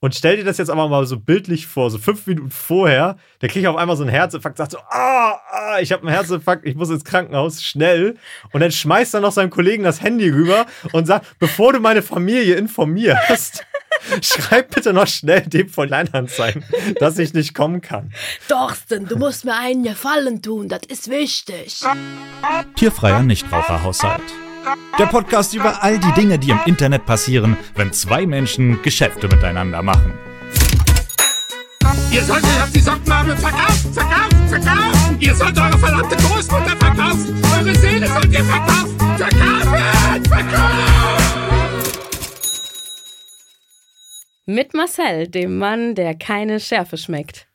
[0.00, 3.48] Und stell dir das jetzt aber mal so bildlich vor, so fünf Minuten vorher, der
[3.48, 6.76] kriegt auf einmal so einen Herzinfarkt, sagt so, ah, ah ich habe einen Herzinfarkt, ich
[6.76, 8.16] muss ins Krankenhaus, schnell.
[8.52, 12.02] Und dann schmeißt er noch seinem Kollegen das Handy rüber und sagt, bevor du meine
[12.02, 13.64] Familie informierst,
[14.22, 16.64] schreib bitte noch schnell dem von Kleinanzeigen,
[17.00, 18.12] dass ich nicht kommen kann.
[18.48, 21.80] Dorsten, du musst mir einen Gefallen tun, das ist wichtig.
[22.76, 24.22] Tierfreier Nichtraucherhaushalt.
[24.98, 29.82] Der Podcast über all die Dinge, die im Internet passieren, wenn zwei Menschen Geschäfte miteinander
[29.82, 30.12] machen.
[32.10, 35.20] Ihr solltet auf die Sockenmarmel verkaufen, verkaufen, verkaufen.
[35.20, 37.42] Ihr sollt eure verdammte Großmutter verkaufen.
[37.56, 38.98] Eure Seele sollt ihr verkaufen.
[39.16, 41.18] Verkaufen, verkaufen.
[44.46, 47.46] Mit Marcel, dem Mann, der keine Schärfe schmeckt.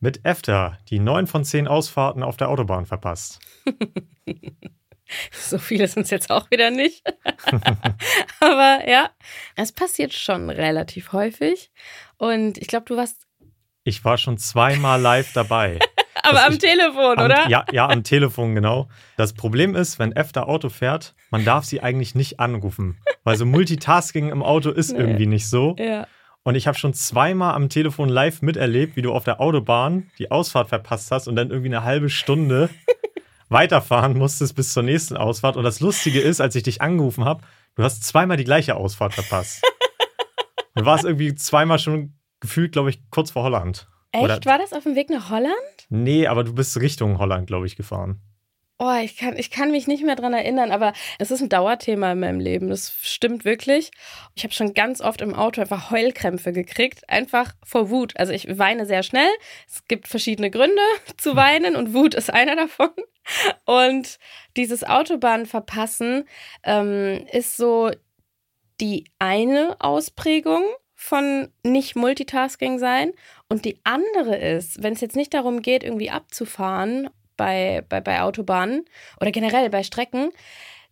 [0.00, 3.38] Mit EFTA, die neun von zehn Ausfahrten auf der Autobahn verpasst.
[5.32, 7.02] So viele sind es jetzt auch wieder nicht.
[8.40, 9.10] Aber ja,
[9.56, 11.70] es passiert schon relativ häufig.
[12.18, 13.26] Und ich glaube, du warst.
[13.84, 15.78] Ich war schon zweimal live dabei.
[16.22, 17.48] Aber am ich- Telefon, am, oder?
[17.48, 18.88] Ja, ja, am Telefon, genau.
[19.16, 22.98] Das Problem ist, wenn EFTA Auto fährt, man darf sie eigentlich nicht anrufen.
[23.24, 24.98] Weil so Multitasking im Auto ist Nee.
[25.00, 25.74] irgendwie nicht so.
[25.78, 26.06] Ja.
[26.44, 30.30] Und ich habe schon zweimal am Telefon live miterlebt, wie du auf der Autobahn die
[30.30, 32.68] Ausfahrt verpasst hast und dann irgendwie eine halbe Stunde
[33.52, 35.56] weiterfahren musstest bis zur nächsten Ausfahrt.
[35.56, 37.42] Und das Lustige ist, als ich dich angerufen habe,
[37.76, 39.62] du hast zweimal die gleiche Ausfahrt verpasst.
[40.74, 43.88] Du warst irgendwie zweimal schon gefühlt, glaube ich, kurz vor Holland.
[44.10, 44.24] Echt?
[44.24, 45.52] Oder- War das auf dem Weg nach Holland?
[45.90, 48.22] Nee, aber du bist Richtung Holland, glaube ich, gefahren.
[48.84, 52.10] Oh, ich kann, ich kann mich nicht mehr dran erinnern, aber es ist ein Dauerthema
[52.10, 52.68] in meinem Leben.
[52.68, 53.92] Das stimmt wirklich.
[54.34, 58.16] Ich habe schon ganz oft im Auto einfach Heulkrämpfe gekriegt, einfach vor Wut.
[58.16, 59.28] Also ich weine sehr schnell.
[59.68, 60.82] Es gibt verschiedene Gründe
[61.16, 62.90] zu weinen und Wut ist einer davon.
[63.66, 64.18] Und
[64.56, 66.24] dieses Autobahnverpassen
[66.64, 67.92] ähm, ist so
[68.80, 70.64] die eine Ausprägung
[70.96, 73.12] von nicht Multitasking sein.
[73.48, 77.08] Und die andere ist, wenn es jetzt nicht darum geht, irgendwie abzufahren
[77.42, 78.84] bei, bei, bei Autobahnen
[79.20, 80.30] oder generell bei Strecken,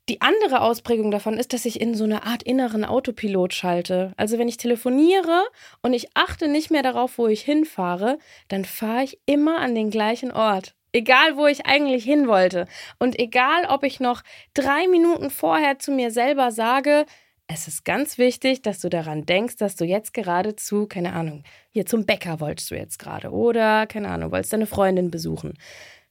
[0.08, 4.12] die andere Ausprägung davon ist, dass ich in so eine Art inneren Autopilot schalte.
[4.16, 5.44] Also wenn ich telefoniere
[5.82, 8.18] und ich achte nicht mehr darauf, wo ich hinfahre,
[8.48, 10.74] dann fahre ich immer an den gleichen Ort.
[10.92, 12.66] Egal, wo ich eigentlich hin wollte.
[12.98, 14.22] Und egal, ob ich noch
[14.52, 17.06] drei Minuten vorher zu mir selber sage,
[17.46, 21.42] es ist ganz wichtig, dass du daran denkst, dass du jetzt gerade zu, keine Ahnung,
[21.70, 25.54] hier zum Bäcker wolltest du jetzt gerade oder, keine Ahnung, wolltest deine Freundin besuchen.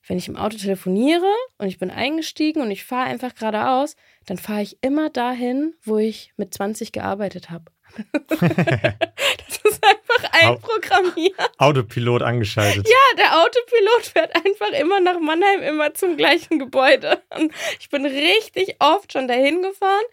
[0.07, 3.95] Wenn ich im Auto telefoniere und ich bin eingestiegen und ich fahre einfach geradeaus,
[4.25, 7.65] dann fahre ich immer dahin, wo ich mit 20 gearbeitet habe.
[8.27, 11.35] das ist einfach einprogrammiert.
[11.57, 12.87] Autopilot angeschaltet.
[12.87, 17.21] Ja, der Autopilot fährt einfach immer nach Mannheim, immer zum gleichen Gebäude.
[17.35, 20.05] Und ich bin richtig oft schon dahin gefahren.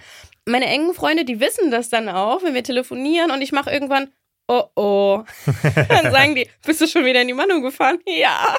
[0.46, 4.12] Meine engen Freunde, die wissen das dann auch, wenn wir telefonieren und ich mache irgendwann,
[4.48, 5.24] oh oh.
[5.88, 7.98] Dann sagen die, bist du schon wieder in die Manu gefahren?
[8.06, 8.58] Ja.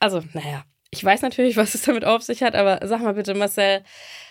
[0.00, 3.34] Also, naja, ich weiß natürlich, was es damit auf sich hat, aber sag mal bitte,
[3.34, 3.82] Marcel,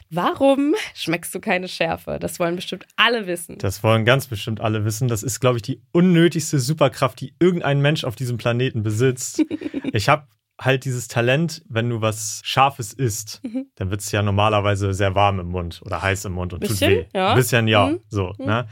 [0.09, 2.17] warum schmeckst du keine Schärfe?
[2.19, 3.57] Das wollen bestimmt alle wissen.
[3.57, 5.07] Das wollen ganz bestimmt alle wissen.
[5.07, 9.43] Das ist, glaube ich, die unnötigste Superkraft, die irgendein Mensch auf diesem Planeten besitzt.
[9.93, 10.27] ich habe
[10.59, 13.67] halt dieses Talent, wenn du was Scharfes isst, Mhm.
[13.75, 16.89] dann wird es ja normalerweise sehr warm im Mund oder heiß im Mund und Bisschen,
[17.03, 17.17] tut weh.
[17.19, 17.29] ja.
[17.29, 17.87] Ein bisschen, ja.
[17.87, 17.99] Mhm.
[18.09, 18.67] So, ne?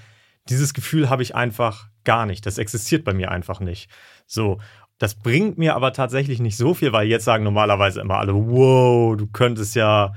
[0.49, 2.45] Dieses Gefühl habe ich einfach gar nicht.
[2.45, 3.89] Das existiert bei mir einfach nicht.
[4.27, 4.59] So.
[4.97, 9.17] Das bringt mir aber tatsächlich nicht so viel, weil jetzt sagen normalerweise immer alle, wow,
[9.17, 10.13] du könntest ja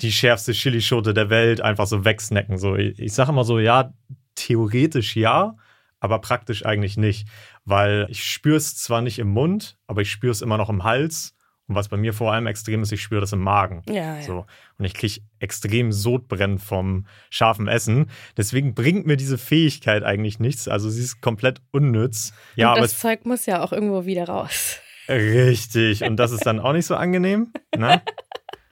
[0.00, 2.58] die schärfste Chilischote der Welt einfach so wegsnacken.
[2.58, 3.92] So, ich, ich sage immer so, ja,
[4.34, 5.56] theoretisch ja,
[6.00, 7.28] aber praktisch eigentlich nicht,
[7.64, 10.84] weil ich spüre es zwar nicht im Mund, aber ich spüre es immer noch im
[10.84, 11.34] Hals.
[11.68, 13.82] Und was bei mir vor allem extrem ist, ich spüre das im Magen.
[13.86, 14.22] Ja, ja.
[14.22, 14.46] So.
[14.78, 18.10] Und ich kriege extrem Sodbrennen vom scharfen Essen.
[18.38, 20.66] Deswegen bringt mir diese Fähigkeit eigentlich nichts.
[20.66, 22.32] Also sie ist komplett unnütz.
[22.56, 24.80] Ja, und aber das es Zeug muss ja auch irgendwo wieder raus.
[25.08, 26.02] richtig.
[26.04, 27.52] Und das ist dann auch nicht so angenehm.
[27.76, 28.02] Ne?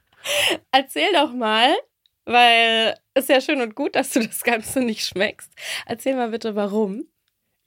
[0.71, 1.69] Erzähl doch mal,
[2.25, 5.51] weil es ist ja schön und gut, dass du das Ganze nicht schmeckst.
[5.85, 7.05] Erzähl mal bitte, warum.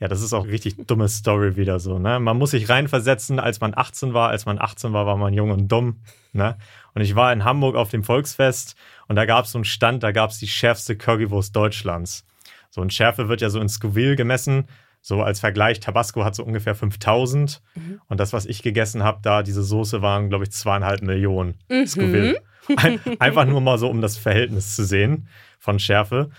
[0.01, 1.99] Ja, das ist auch richtig dumme Story wieder so.
[1.99, 2.19] Ne?
[2.21, 4.31] Man muss sich reinversetzen, als man 18 war.
[4.31, 6.01] Als man 18 war, war man jung und dumm.
[6.33, 6.57] Ne?
[6.95, 8.77] Und ich war in Hamburg auf dem Volksfest
[9.09, 12.25] Und da gab es so einen Stand, da gab es die schärfste Currywurst Deutschlands.
[12.71, 14.69] So, und Schärfe wird ja so in Scoville gemessen.
[15.03, 17.61] So als Vergleich, Tabasco hat so ungefähr 5000.
[18.09, 21.55] Und das, was ich gegessen habe, da, diese Soße waren, glaube ich, zweieinhalb Millionen
[21.87, 22.41] Scoville.
[22.77, 26.31] Ein, einfach nur mal so, um das Verhältnis zu sehen von Schärfe.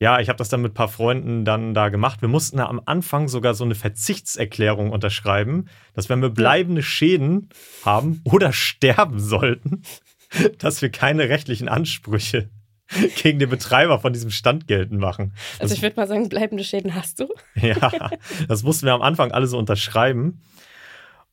[0.00, 2.22] Ja, ich habe das dann mit ein paar Freunden dann da gemacht.
[2.22, 7.50] Wir mussten da am Anfang sogar so eine Verzichtserklärung unterschreiben, dass wenn wir bleibende Schäden
[7.84, 9.82] haben oder sterben sollten,
[10.58, 12.48] dass wir keine rechtlichen Ansprüche
[13.22, 15.34] gegen den Betreiber von diesem Stand geltend machen.
[15.58, 17.28] Also ich würde mal sagen, bleibende Schäden hast du.
[17.54, 18.10] Ja,
[18.48, 20.40] das mussten wir am Anfang alle so unterschreiben.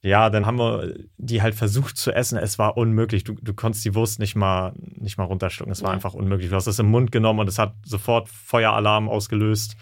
[0.04, 2.38] Ja, dann haben wir die halt versucht zu essen.
[2.38, 3.24] Es war unmöglich.
[3.24, 5.72] Du, du konntest die Wurst nicht mal, nicht mal runterschlucken.
[5.72, 5.96] Es war Ja.
[5.96, 6.50] einfach unmöglich.
[6.50, 9.76] Du hast es im Mund genommen und es hat sofort Feueralarm ausgelöst.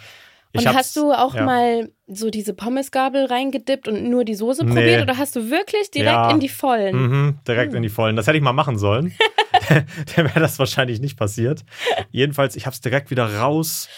[0.54, 1.44] Ich und hast du auch ja.
[1.44, 4.74] mal so diese Pommesgabel reingedippt und nur die Soße Nee.
[4.74, 6.32] probiert oder hast du wirklich direkt Ja.
[6.32, 6.96] in die Vollen?
[6.96, 8.16] Mhm, direkt in die Vollen.
[8.16, 9.14] Das hätte ich mal machen sollen.
[10.16, 11.66] Dann wäre das wahrscheinlich nicht passiert.
[12.12, 13.90] Jedenfalls, ich habe es direkt wieder raus.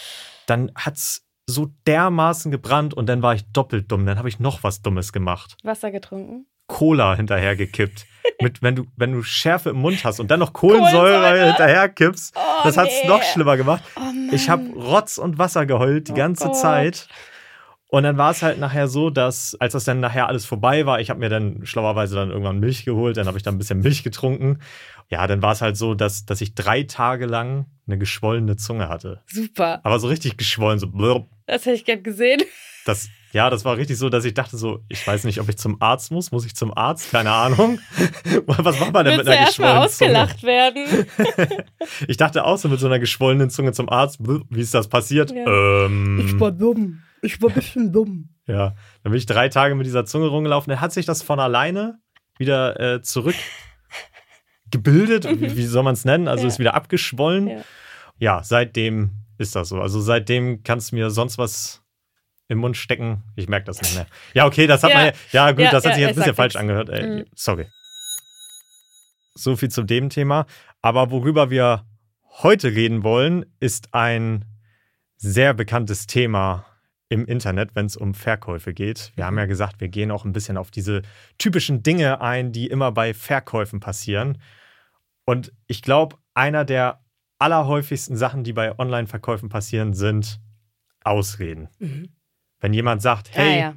[0.46, 4.04] Dann hat es so dermaßen gebrannt und dann war ich doppelt dumm.
[4.06, 5.56] Dann habe ich noch was Dummes gemacht.
[5.64, 6.46] Wasser getrunken?
[6.66, 8.06] Cola hinterher gekippt.
[8.42, 11.46] Mit, wenn, du, wenn du Schärfe im Mund hast und dann noch Kohlensäure, Kohlensäure?
[11.46, 13.08] hinterher kippst, Oh, das hat es nee.
[13.08, 13.82] noch schlimmer gemacht.
[13.96, 14.00] Oh.
[14.30, 16.56] Ich habe Rotz und Wasser geheult die Oh ganze Gott.
[17.90, 21.00] Und dann war es halt nachher so, dass, als das dann nachher alles vorbei war,
[21.00, 23.80] ich habe mir dann schlauerweise dann irgendwann Milch geholt, dann habe ich dann ein bisschen
[23.80, 24.58] Milch getrunken.
[25.08, 28.90] Ja, dann war es halt so, dass, dass ich drei Tage lang eine geschwollene Zunge
[28.90, 29.22] hatte.
[29.26, 29.80] Super.
[29.84, 31.28] Aber so richtig geschwollen, so blurb.
[31.46, 32.42] Das hätte ich gern gesehen.
[32.84, 35.56] Das, ja, das war richtig so, dass ich dachte so, ich weiß nicht, ob ich
[35.56, 36.30] zum Arzt muss.
[36.30, 37.10] Muss ich zum Arzt?
[37.10, 37.78] Keine Ahnung.
[38.46, 40.10] Was macht man denn mit Willst du einer geschwollenen Zunge?
[40.24, 41.06] ausgelacht werden?
[42.06, 44.18] Ich dachte auch so mit so einer geschwollenen Zunge zum Arzt.
[44.20, 45.30] Wie ist das passiert?
[45.30, 45.86] Ja.
[45.86, 47.02] Ähm, dumm.
[47.22, 48.30] Ich war ein bisschen dumm.
[48.46, 50.70] Ja, dann bin ich drei Tage mit dieser Zunge rumgelaufen.
[50.70, 51.98] Dann hat sich das von alleine
[52.38, 53.34] wieder äh, zurück
[54.70, 55.24] gebildet.
[55.40, 56.28] Wie, wie soll man es nennen?
[56.28, 56.48] Also Ja.
[56.48, 57.48] ist wieder abgeschwollen.
[57.48, 57.60] Ja.
[58.18, 58.42] Ja.
[58.42, 59.80] seitdem ist das so.
[59.80, 61.82] Also seitdem kannst du mir sonst was
[62.48, 63.22] im Mund stecken.
[63.36, 64.06] Ich merke das nicht mehr.
[64.34, 64.96] Ja, okay, das hat Ja.
[64.96, 65.12] man ja.
[65.32, 66.88] Ja, gut, Ja, das hat ja, sich jetzt ein bisschen falsch angehört.
[66.88, 67.24] Ey, Mhm.
[67.34, 67.66] Sorry.
[69.34, 70.46] So viel zu dem Thema.
[70.82, 71.84] Aber worüber wir
[72.42, 74.44] heute reden wollen, ist ein
[75.16, 76.64] sehr bekanntes Thema
[77.08, 79.12] im Internet, wenn es um Verkäufe geht.
[79.16, 81.02] Wir haben ja gesagt, wir gehen auch ein bisschen auf diese
[81.38, 84.38] typischen Dinge ein, die immer bei Verkäufen passieren.
[85.24, 87.02] Und ich glaube, einer der
[87.38, 90.40] allerhäufigsten Sachen, die bei Online-Verkäufen passieren, sind
[91.02, 91.68] Ausreden.
[92.60, 93.70] Wenn jemand sagt, hey, ja.
[93.70, 93.76] Ja.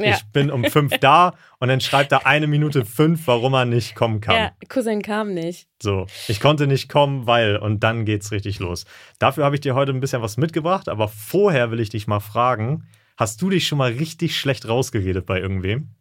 [0.00, 0.10] Ja.
[0.14, 3.96] ich bin um fünf da und dann schreibt er eine Minute fünf, warum er nicht
[3.96, 4.36] kommen kann.
[4.36, 5.68] ja, Cousin kam nicht.
[5.82, 8.84] So, ich konnte nicht kommen, weil und dann geht's richtig los.
[9.18, 12.20] Dafür habe ich dir heute ein bisschen was mitgebracht, aber vorher will ich dich mal
[12.20, 12.86] fragen,
[13.16, 15.94] hast du dich schon mal richtig schlecht rausgeredet bei irgendwem?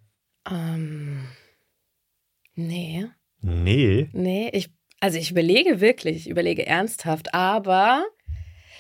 [0.50, 1.26] Ähm,
[2.56, 3.06] nee.
[3.42, 4.10] Nee.
[4.14, 4.70] Nee, ich,
[5.00, 8.06] also ich überlege wirklich, ich überlege ernsthaft, aber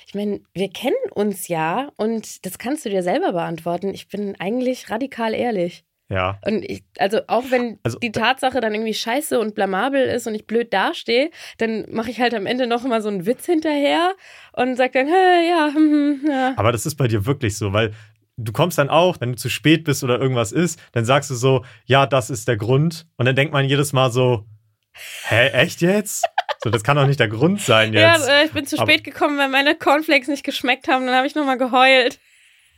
[0.07, 3.93] ich meine, wir kennen uns ja und das kannst du dir selber beantworten.
[3.93, 5.83] Ich bin eigentlich radikal ehrlich.
[6.09, 6.39] Ja.
[6.45, 10.35] Und ich, also auch wenn Also, die Tatsache dann irgendwie scheiße und blamabel ist und
[10.35, 14.15] ich blöd dastehe, dann mache ich halt am Ende noch mal so einen Witz hinterher
[14.53, 16.53] und sag dann, hey, ja, hm, hm, ja.
[16.55, 17.91] Aber das ist bei dir wirklich so, weil
[18.37, 21.35] du kommst dann auch, wenn du zu spät bist oder irgendwas ist, dann sagst du
[21.35, 23.07] so, ja, das ist der Grund.
[23.17, 24.45] Und dann denkt man jedes Mal so,
[25.27, 26.23] hä, echt jetzt?
[26.63, 28.27] So, das kann doch nicht der Grund sein Ja, jetzt.
[28.27, 31.05] äh, ich bin zu Aber- spät gekommen, weil meine Cornflakes nicht geschmeckt haben.
[31.05, 32.19] Dann habe ich noch mal geheult.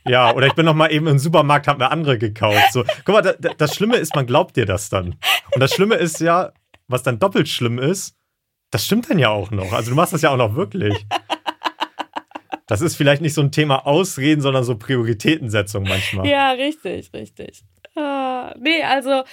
[0.06, 2.72] Ja, oder ich bin noch mal eben im Supermarkt, hab mir andere gekauft.
[2.72, 5.16] So, guck mal, da, da, das Schlimme ist, man glaubt dir das dann.
[5.54, 6.52] Und das Schlimme ist ja,
[6.88, 8.16] was dann doppelt schlimm ist,
[8.70, 9.72] das stimmt dann ja auch noch.
[9.72, 10.94] Also du machst das ja auch noch wirklich.
[12.66, 16.26] Das ist vielleicht nicht so ein Thema Ausreden, sondern so Prioritätensetzung manchmal.
[16.26, 17.62] Ja, richtig, richtig.
[17.96, 19.24] Ah, nee, also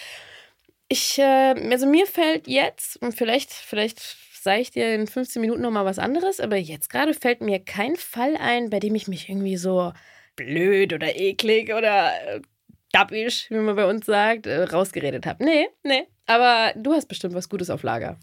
[0.89, 3.99] ich, äh, also mir fällt jetzt, und vielleicht, vielleicht
[4.47, 7.97] sage ich dir in 15 Minuten nochmal was anderes, aber jetzt gerade fällt mir kein
[7.97, 9.91] Fall ein, bei dem ich mich irgendwie so
[10.37, 12.39] blöd oder eklig oder äh,
[12.93, 15.43] dappisch, wie man bei uns sagt, äh, rausgeredet habe.
[15.43, 16.03] Nee, nee.
[16.27, 18.17] Aber du hast bestimmt was Gutes auf Lager.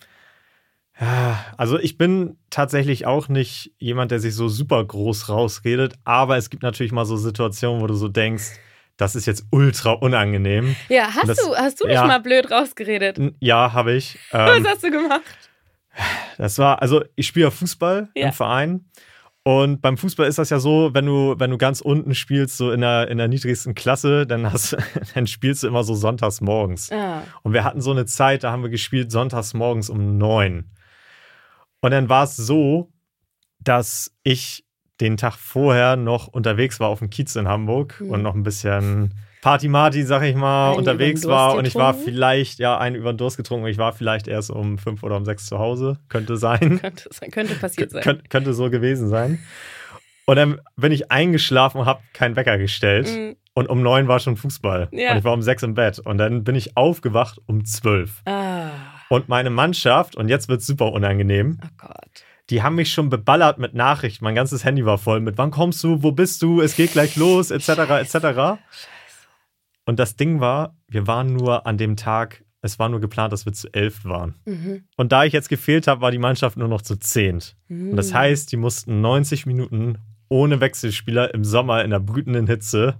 [0.98, 6.38] Ja, Also ich bin tatsächlich auch nicht jemand, der sich so super groß rausredet, aber
[6.38, 8.52] es gibt natürlich mal so Situationen, wo du so denkst,
[8.96, 10.74] das ist jetzt ultra unangenehm.
[10.88, 12.06] Ja, hast Das- du, hast du dich ja.
[12.06, 13.18] mal blöd rausgeredet?
[13.40, 14.16] Ja, habe ich.
[14.30, 15.22] Was Ähm, hast du gemacht?
[16.38, 18.26] Das war, also ich spiele ja Fußball Ja.
[18.28, 18.84] im Verein.
[19.46, 22.72] Und beim Fußball ist das ja so, wenn du, wenn du ganz unten spielst, so
[22.72, 24.74] in der, in der niedrigsten Klasse, dann, hast,
[25.14, 26.90] dann spielst du immer so sonntags morgens.
[26.90, 30.70] Ah, Und wir hatten so eine Zeit, da haben wir gespielt sonntags morgens um neun.
[31.82, 32.90] Und dann war es so,
[33.60, 34.64] dass ich
[35.00, 38.10] den Tag vorher noch unterwegs war auf dem Kiez in Hamburg Mhm.
[38.10, 39.12] und noch ein bisschen
[39.44, 43.12] Party Marty, sag ich mal, Einen unterwegs war und ich war vielleicht, ja, einen über
[43.12, 45.98] den Durst getrunken und ich war vielleicht erst um fünf oder um sechs zu Hause.
[46.08, 46.78] Könnte sein.
[46.80, 48.02] Könnte, sein- könnte passiert sein.
[48.02, 49.38] Kön könnte so gewesen sein.
[50.24, 53.06] Und dann bin ich eingeschlafen und habe keinen Wecker gestellt.
[53.14, 53.36] Mhm.
[53.52, 54.88] Und um neun war schon Fußball.
[54.92, 55.12] Ja.
[55.12, 55.98] Und ich war um sechs im Bett.
[55.98, 58.22] Und dann bin ich aufgewacht um zwölf.
[58.24, 58.70] Ah,
[59.10, 62.24] Und meine Mannschaft, und jetzt wird es super unangenehm, oh Gott.
[62.48, 64.24] die haben mich schon beballert mit Nachrichten.
[64.24, 67.16] Mein ganzes Handy war voll mit, wann kommst du, wo bist du, es geht gleich
[67.16, 67.68] los, etc.,
[68.00, 68.58] etc.
[69.84, 73.44] Und das Ding war, wir waren nur an dem Tag, es war nur geplant, dass
[73.44, 74.34] wir zu elf waren.
[74.46, 74.84] Mhm.
[74.96, 77.56] Und da ich jetzt gefehlt habe, war die Mannschaft nur noch zu zehnt.
[77.68, 77.96] Und Mhm.
[77.96, 79.98] das heißt, die mussten 90 Minuten
[80.28, 82.98] ohne Wechselspieler im Sommer in der brütenden Hitze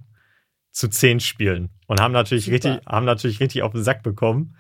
[0.71, 1.71] zu zehn spielen.
[1.87, 2.55] Und haben natürlich, Super.
[2.55, 4.57] richtig, haben natürlich richtig auf den Sack bekommen.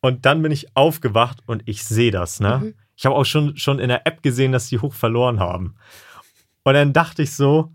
[0.00, 2.58] Und dann bin ich aufgewacht und ich sehe das, ne?
[2.64, 2.74] Mhm.
[2.96, 5.76] Ich habe auch schon, schon in der App gesehen, dass die hoch verloren haben.
[6.64, 7.72] Und dann dachte ich so,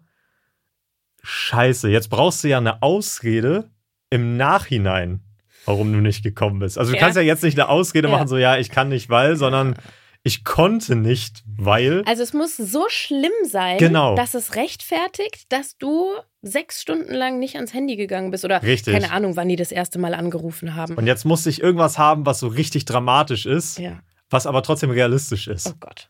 [1.24, 3.69] scheiße, jetzt brauchst du ja eine Ausrede
[4.13, 5.22] im Nachhinein,
[5.65, 6.77] warum du nicht gekommen bist.
[6.77, 7.03] Also du Ja.
[7.03, 8.13] kannst ja jetzt nicht eine Ausrede Ja.
[8.15, 9.75] machen, so ja, ich kann nicht, weil, sondern
[10.24, 12.03] ich konnte nicht, weil.
[12.05, 14.15] Also es muss so schlimm sein, Genau.
[14.15, 16.05] dass es rechtfertigt, dass du
[16.41, 18.93] sechs Stunden lang nicht ans Handy gegangen bist oder Richtig.
[18.93, 20.96] keine Ahnung, wann die das erste Mal angerufen haben.
[20.96, 24.00] Und jetzt musste ich irgendwas haben, was so richtig dramatisch ist, ja.
[24.29, 25.67] was aber trotzdem realistisch ist.
[25.67, 26.10] Oh Gott.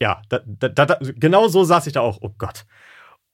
[0.00, 2.18] Ja, da, da, da, genau so saß ich da auch.
[2.22, 2.64] Oh Gott.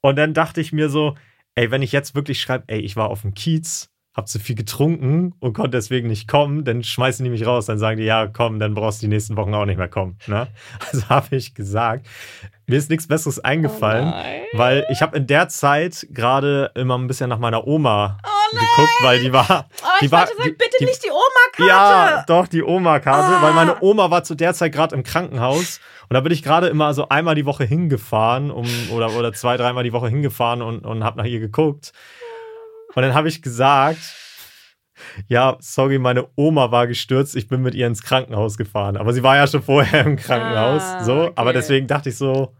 [0.01, 1.15] Und dann dachte ich mir so,
[1.55, 3.89] ey, wenn ich jetzt wirklich schreibe, ey, ich war auf dem Kiez,
[4.19, 7.65] hab zu viel getrunken und konnte deswegen nicht kommen, dann schmeißen die mich raus.
[7.65, 10.17] Dann sagen die, ja, komm, dann brauchst du die nächsten Wochen auch nicht mehr kommen.
[10.27, 10.47] Ne?
[10.91, 12.05] Also habe ich gesagt,
[12.67, 17.07] mir ist nichts Besseres eingefallen, Oh weil ich habe in der Zeit gerade immer ein
[17.07, 19.67] bisschen nach meiner Oma Oh geguckt, weil die war.
[19.81, 21.67] Oh, die ich war, sagen, die, bitte die, nicht die Oma-Karte.
[21.67, 23.41] ja, doch, die Oma-Karte, Ah.
[23.41, 26.67] weil meine Oma war zu der Zeit gerade im Krankenhaus und da bin ich gerade
[26.67, 30.85] immer so einmal die Woche hingefahren um, oder, oder zwei, dreimal die Woche hingefahren und,
[30.85, 31.93] und habe nach ihr geguckt.
[32.95, 33.99] Und dann habe ich gesagt,
[35.27, 38.97] ja, sorry, meine Oma war gestürzt, ich bin mit ihr ins Krankenhaus gefahren.
[38.97, 41.21] Aber sie war ja schon vorher im Krankenhaus, Ah, so.
[41.23, 41.31] okay.
[41.35, 42.55] Aber deswegen dachte ich so,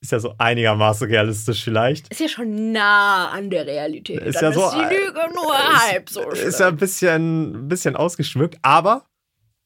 [0.00, 2.08] ist ja so einigermaßen realistisch vielleicht.
[2.08, 4.20] Ist ja schon nah an der Realität.
[4.20, 6.48] Ist Dann ja so, ist die Lüge nur halb so schlimm.
[6.48, 9.06] Ist ja ein bisschen, ein bisschen ausgeschmückt, aber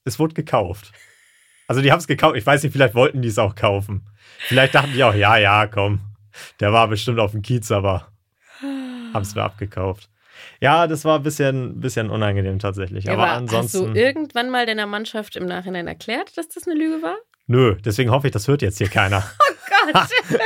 [0.04, 0.92] es wurde gekauft.
[1.68, 2.36] Also die haben es gekauft.
[2.36, 4.06] Ich weiß nicht, vielleicht wollten die es auch kaufen.
[4.40, 6.00] Vielleicht dachten die auch, ja, ja, komm.
[6.60, 8.12] Der war bestimmt auf dem Kiez, aber
[9.16, 10.08] haben es mir abgekauft.
[10.60, 13.10] Ja, das war ein bisschen, bisschen unangenehm tatsächlich.
[13.10, 13.94] Aber aber hast ansonsten.
[13.94, 17.16] du irgendwann mal deiner Mannschaft im Nachhinein erklärt, dass das eine Lüge war?
[17.46, 19.24] Nö, deswegen hoffe ich, das hört jetzt hier keiner.
[19.88, 20.08] Oh Gott.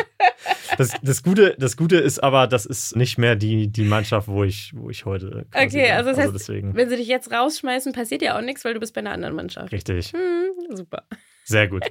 [0.79, 4.45] Das, das, Gute, das Gute ist aber, das ist nicht mehr die, die Mannschaft, wo
[4.45, 5.47] ich, wo ich heute.
[5.55, 6.75] Okay, also das heißt, deswegen.
[6.75, 9.35] wenn sie dich jetzt rausschmeißen, passiert ja auch nichts, weil du bist bei einer anderen
[9.35, 9.73] Mannschaft.
[9.73, 10.13] Richtig.
[10.13, 11.03] Hm, super.
[11.45, 11.85] Sehr gut.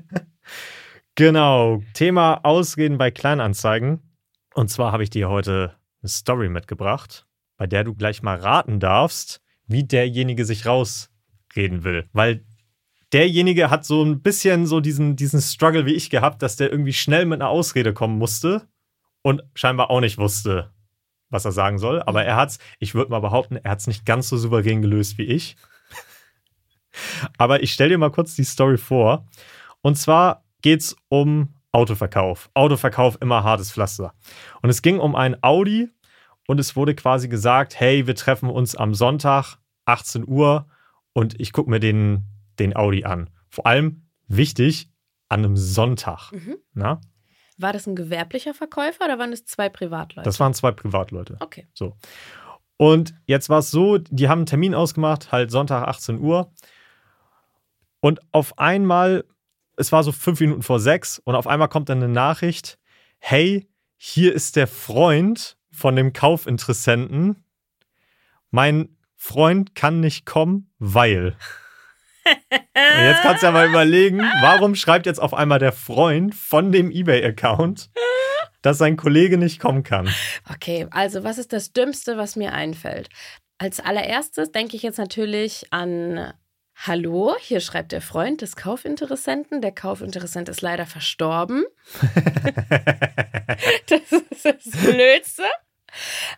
[1.14, 1.82] genau.
[1.94, 4.00] Thema Ausreden bei Kleinanzeigen.
[4.54, 8.80] Und zwar habe ich dir heute eine Story mitgebracht, bei der du gleich mal raten
[8.80, 12.08] darfst, wie derjenige sich rausreden will.
[12.12, 12.44] Weil
[13.12, 16.92] derjenige hat so ein bisschen so diesen, diesen Struggle wie ich gehabt, dass der irgendwie
[16.92, 18.68] schnell mit einer Ausrede kommen musste
[19.22, 20.72] und scheinbar auch nicht wusste,
[21.30, 22.02] was er sagen soll.
[22.02, 25.18] Aber er hat's, ich würde mal behaupten, er hat es nicht ganz so souverän gelöst
[25.18, 25.56] wie ich.
[27.38, 29.26] Aber ich stelle dir mal kurz die Story vor.
[29.82, 32.50] Und zwar geht es um Autoverkauf.
[32.54, 34.14] Autoverkauf immer hartes Pflaster.
[34.60, 35.88] Und es ging um ein Audi
[36.46, 40.68] und es wurde quasi gesagt, hey, wir treffen uns am Sonntag, 18 Uhr
[41.12, 42.24] und ich gucke mir den,
[42.58, 43.30] den Audi an.
[43.48, 44.90] Vor allem wichtig,
[45.28, 46.30] an einem Sonntag.
[46.32, 46.58] Mhm.
[46.74, 47.00] Na?
[47.56, 50.24] War das ein gewerblicher Verkäufer oder waren es zwei Privatleute?
[50.24, 51.36] Das waren zwei Privatleute.
[51.40, 51.66] okay.
[51.72, 51.96] So.
[52.76, 56.52] Und jetzt war es so, die haben einen Termin ausgemacht, halt Sonntag 18 Uhr.
[58.00, 59.24] Und auf einmal,
[59.82, 62.78] es war so fünf Minuten vor sechs, und auf einmal kommt dann eine Nachricht:
[63.18, 67.44] Hey, hier ist der Freund von dem Kaufinteressenten.
[68.50, 71.36] Mein Freund kann nicht kommen, weil.
[72.24, 76.70] Und jetzt kannst du ja mal überlegen, warum schreibt jetzt auf einmal der Freund von
[76.70, 77.90] dem eBay-Account,
[78.60, 80.08] dass sein Kollege nicht kommen kann?
[80.52, 83.08] Okay, also was ist das Dümmste, was mir einfällt?
[83.58, 86.32] Als allererstes denke ich jetzt natürlich an
[86.84, 89.62] Hallo, hier schreibt der Freund des Kaufinteressenten.
[89.62, 91.64] Der Kaufinteressent ist leider verstorben.
[93.86, 95.44] das ist das Blödste.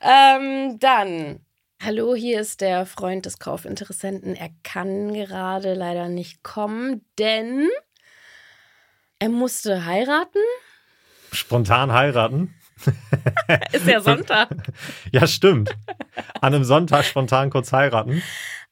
[0.02, 1.40] Ähm, dann,
[1.82, 4.36] hallo, hier ist der Freund des Kaufinteressenten.
[4.36, 7.70] Er kann gerade leider nicht kommen, denn
[9.20, 10.42] er musste heiraten.
[11.32, 12.54] Spontan heiraten?
[13.72, 14.50] Ist ja Sonntag.
[15.10, 15.74] Ja, stimmt.
[16.40, 18.22] An einem Sonntag spontan kurz heiraten.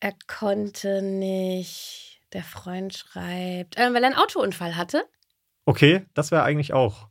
[0.02, 2.21] Er konnte nicht.
[2.32, 5.04] Der Freund schreibt, äh, weil er einen Autounfall hatte.
[5.64, 7.06] Okay, das wäre eigentlich auch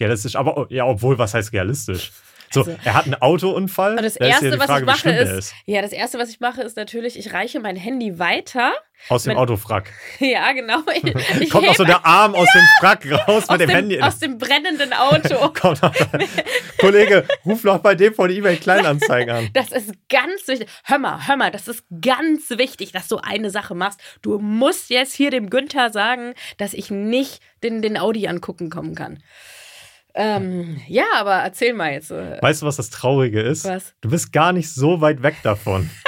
[0.00, 0.36] realistisch.
[0.36, 2.10] Aber ja, obwohl, was heißt realistisch?
[2.52, 3.96] So, Also- er hat einen Autounfall.
[3.96, 5.92] Und das da ist ja erste, die was Frage, ich mache, der ist, ja, das
[5.92, 8.72] erste, was ich mache, ist natürlich, ich reiche mein Handy weiter.
[9.08, 9.90] Aus dem Autofrack.
[10.20, 10.78] Ja, genau.
[10.94, 11.02] Ich,
[11.40, 14.00] ich Kommt auch so der Arm aus dem Frack raus aus mit dem, dem, Handy.
[14.00, 15.48] aus dem brennenden Auto.
[15.60, 15.92] Kommt noch,
[16.78, 19.48] Kollege, ruf noch bei dem von eBay Kleinanzeigen an.
[19.54, 20.68] Das ist ganz wichtig.
[20.84, 24.00] Hör mal, hör mal, das ist ganz wichtig, dass du eine Sache machst.
[24.22, 28.94] Du musst jetzt hier dem Günther sagen, dass ich nicht den, den Audi angucken kommen
[28.94, 29.22] kann.
[30.14, 32.10] Ähm, ja, aber erzähl mal jetzt.
[32.10, 33.64] äh, Weißt du, was das Traurige ist?
[33.64, 33.94] Was?
[34.00, 35.88] Du bist gar nicht so weit weg davon.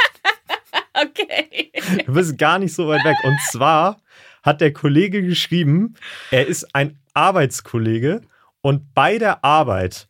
[0.97, 1.73] Okay.
[2.07, 3.17] Du bist gar nicht so weit weg.
[3.25, 4.01] Und zwar
[4.45, 5.95] hat der Kollege geschrieben,
[6.31, 8.21] er ist ein Arbeitskollege
[8.61, 10.09] und bei der Arbeit,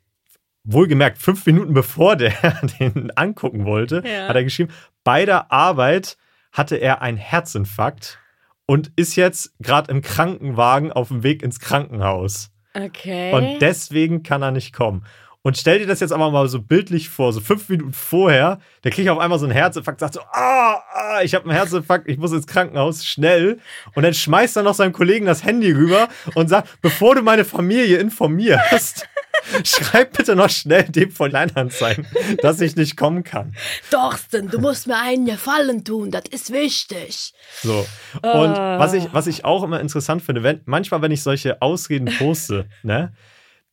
[0.64, 2.32] wohlgemerkt fünf Minuten bevor der
[2.80, 4.28] den angucken wollte, Ja.
[4.28, 4.72] hat er geschrieben,
[5.04, 6.16] bei der Arbeit
[6.52, 8.18] hatte er einen Herzinfarkt
[8.66, 12.50] und ist jetzt gerade im Krankenwagen auf dem Weg ins Krankenhaus.
[12.74, 13.32] Okay.
[13.32, 15.04] Und deswegen kann er nicht kommen.
[15.46, 18.90] Und stell dir das jetzt aber mal so bildlich vor, so fünf Minuten vorher, der
[18.90, 22.16] kriegt auf einmal so einen Herzinfarkt, sagt so, ah, ah ich habe einen Herzinfarkt, ich
[22.16, 23.58] muss ins Krankenhaus, schnell.
[23.94, 27.44] Und dann schmeißt er noch seinem Kollegen das Handy rüber und sagt, bevor du meine
[27.44, 29.06] Familie informierst,
[29.64, 32.06] schreib bitte noch schnell dem von Kleinanzeigen,
[32.42, 33.54] dass ich nicht kommen kann.
[33.90, 37.32] Thorsten, du musst mir einen Gefallen tun, das ist wichtig.
[37.62, 37.86] So.
[38.22, 42.06] Und was ich, was ich auch immer interessant finde, wenn, manchmal, wenn ich solche Ausreden
[42.18, 43.12] poste, ne,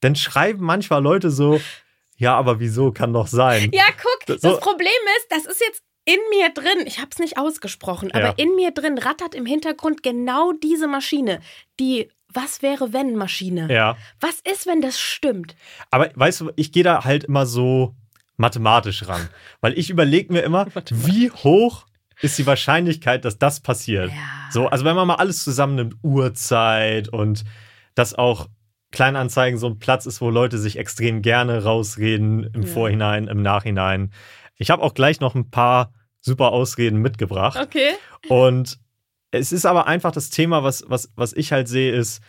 [0.02, 1.62] dann schreiben manchmal Leute so,
[2.18, 3.70] ja, aber wieso kann doch sein.
[3.74, 4.88] ja, guck, das, So- Problem
[5.18, 6.86] ist, das ist jetzt in mir drin.
[6.88, 8.34] Ich habe es nicht ausgesprochen, aber Ja.
[8.38, 11.40] in mir drin rattert im Hintergrund genau diese Maschine.
[11.80, 13.72] Die Was wäre wenn Maschine.
[13.74, 13.98] Ja.
[14.20, 15.56] Was ist, wenn das stimmt?
[15.90, 17.96] Aber weißt du, ich gehe da halt immer so
[18.38, 19.30] mathematisch ran.
[19.62, 21.86] Weil ich überlege mir immer, wie hoch
[22.22, 24.10] ist die Wahrscheinlichkeit, dass das passiert.
[24.10, 24.16] Ja.
[24.52, 27.44] So, also wenn man mal alles zusammennimmt, Uhrzeit und
[27.96, 28.48] dass auch
[28.92, 32.68] Kleinanzeigen so ein Platz ist, wo Leute sich extrem gerne rausreden im Ja.
[32.68, 34.12] Vorhinein, im Nachhinein.
[34.56, 37.60] Ich habe auch gleich noch ein paar super Ausreden mitgebracht.
[37.60, 37.92] Okay.
[38.28, 38.78] Und
[39.32, 42.22] es ist aber einfach das Thema, was, was, was ich halt sehe, ist,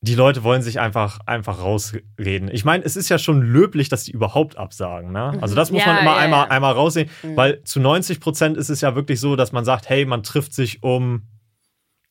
[0.00, 2.48] die Leute wollen sich einfach, einfach rausreden.
[2.52, 5.10] Ich meine, es ist ja schon löblich, dass die überhaupt absagen.
[5.12, 5.36] Ne?
[5.40, 6.50] Also das muss Ja, man immer ja, einmal, ja.
[6.52, 10.04] einmal raussehen, weil zu 90 Prozent ist es ja wirklich so, dass man sagt, hey,
[10.04, 11.22] man trifft sich um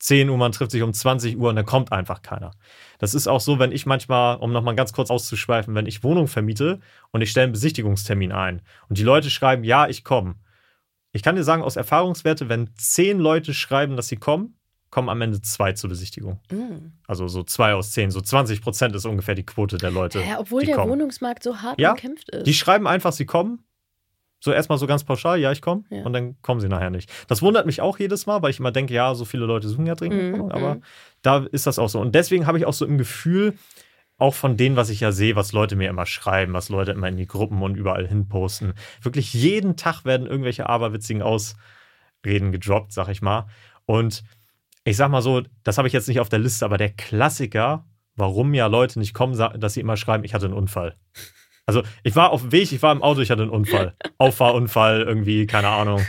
[0.00, 2.52] 10 Uhr, man trifft sich um 20 Uhr und dann kommt einfach keiner.
[2.98, 6.28] Das ist auch so, wenn ich manchmal, um nochmal ganz kurz auszuschweifen, wenn ich Wohnung
[6.28, 10.34] vermiete und ich stelle einen Besichtigungstermin ein und die Leute schreiben, ja, ich komme.
[11.18, 14.54] Ich kann dir sagen, aus Erfahrungswerte, wenn 10 Leute schreiben, dass sie kommen,
[14.90, 16.38] kommen am Ende zwei zur Besichtigung.
[16.48, 16.92] Mhm.
[17.08, 20.20] Also so zwei aus zehn, so 20 Prozent ist ungefähr die Quote der Leute.
[20.20, 20.92] Ja, obwohl der kommen.
[20.92, 22.46] Wohnungsmarkt so hart Ja, umkämpft ist.
[22.46, 23.64] Die schreiben einfach, sie kommen.
[24.38, 25.82] So erstmal so ganz pauschal, ja, ich komme.
[25.90, 26.04] Ja.
[26.04, 27.10] Und dann kommen sie nachher nicht.
[27.26, 29.86] Das wundert mich auch jedes Mal, weil ich immer denke, ja, so viele Leute suchen
[29.86, 30.82] ja dringend Mhm, Wohnung, aber mhm.
[31.22, 32.00] da ist das auch so.
[32.00, 33.54] Und deswegen habe ich auch so im Gefühl,
[34.18, 37.08] auch von denen, was ich ja sehe, was Leute mir immer schreiben, was Leute immer
[37.08, 38.74] in die Gruppen und überall hin posten.
[39.00, 43.46] Wirklich jeden Tag werden irgendwelche aberwitzigen Ausreden gedroppt, sag ich mal.
[43.86, 44.24] Und
[44.84, 47.86] ich sag mal so, das habe ich jetzt nicht auf der Liste, aber der Klassiker,
[48.16, 50.96] warum ja Leute nicht kommen, dass sie immer schreiben, ich hatte einen Unfall.
[51.64, 53.94] Also ich war auf dem Weg, ich war im Auto, ich hatte einen Unfall.
[54.18, 56.00] Auffahrunfall, irgendwie, keine Ahnung,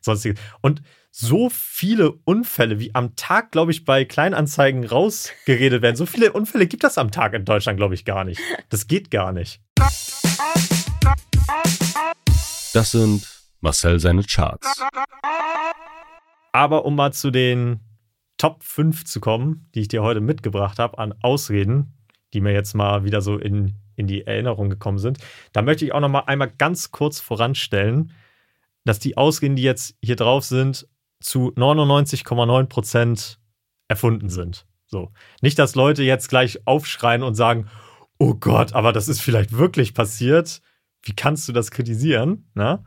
[0.00, 0.38] sonstiges.
[0.60, 0.82] Und
[1.16, 6.66] so viele Unfälle, wie am Tag, glaube ich, bei Kleinanzeigen rausgeredet werden, so viele Unfälle
[6.66, 8.40] gibt das am Tag in Deutschland, glaube ich, gar nicht.
[8.68, 9.60] Das geht gar nicht.
[12.72, 13.28] Das sind
[13.60, 14.82] Marcel seine Charts.
[16.50, 17.78] Aber um mal zu den
[18.36, 21.96] Top 5 zu kommen, die ich dir heute mitgebracht habe an Ausreden,
[22.32, 25.18] die mir jetzt mal wieder so in, in die Erinnerung gekommen sind,
[25.52, 28.10] da möchte ich auch noch mal einmal ganz kurz voranstellen,
[28.84, 30.88] dass die Ausreden, die jetzt hier drauf sind,
[31.24, 33.38] zu 99,9 Prozent
[33.88, 34.66] erfunden sind.
[34.86, 35.10] So.
[35.40, 37.70] Nicht, dass Leute jetzt gleich aufschreien und sagen,
[38.18, 40.60] oh Gott, aber das ist vielleicht wirklich passiert.
[41.02, 42.50] Wie kannst du das kritisieren?
[42.54, 42.84] Na?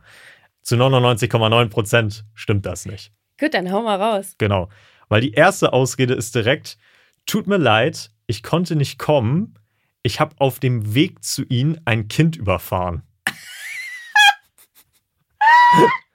[0.62, 3.12] Zu 99,9 Prozent stimmt das nicht.
[3.40, 4.34] Gut, dann hau mal raus.
[4.38, 4.68] Genau.
[5.08, 6.78] Weil die erste Ausrede ist direkt,
[7.26, 9.58] tut mir leid, ich konnte nicht kommen.
[10.02, 13.02] Ich habe auf dem Weg zu Ihnen ein Kind überfahren.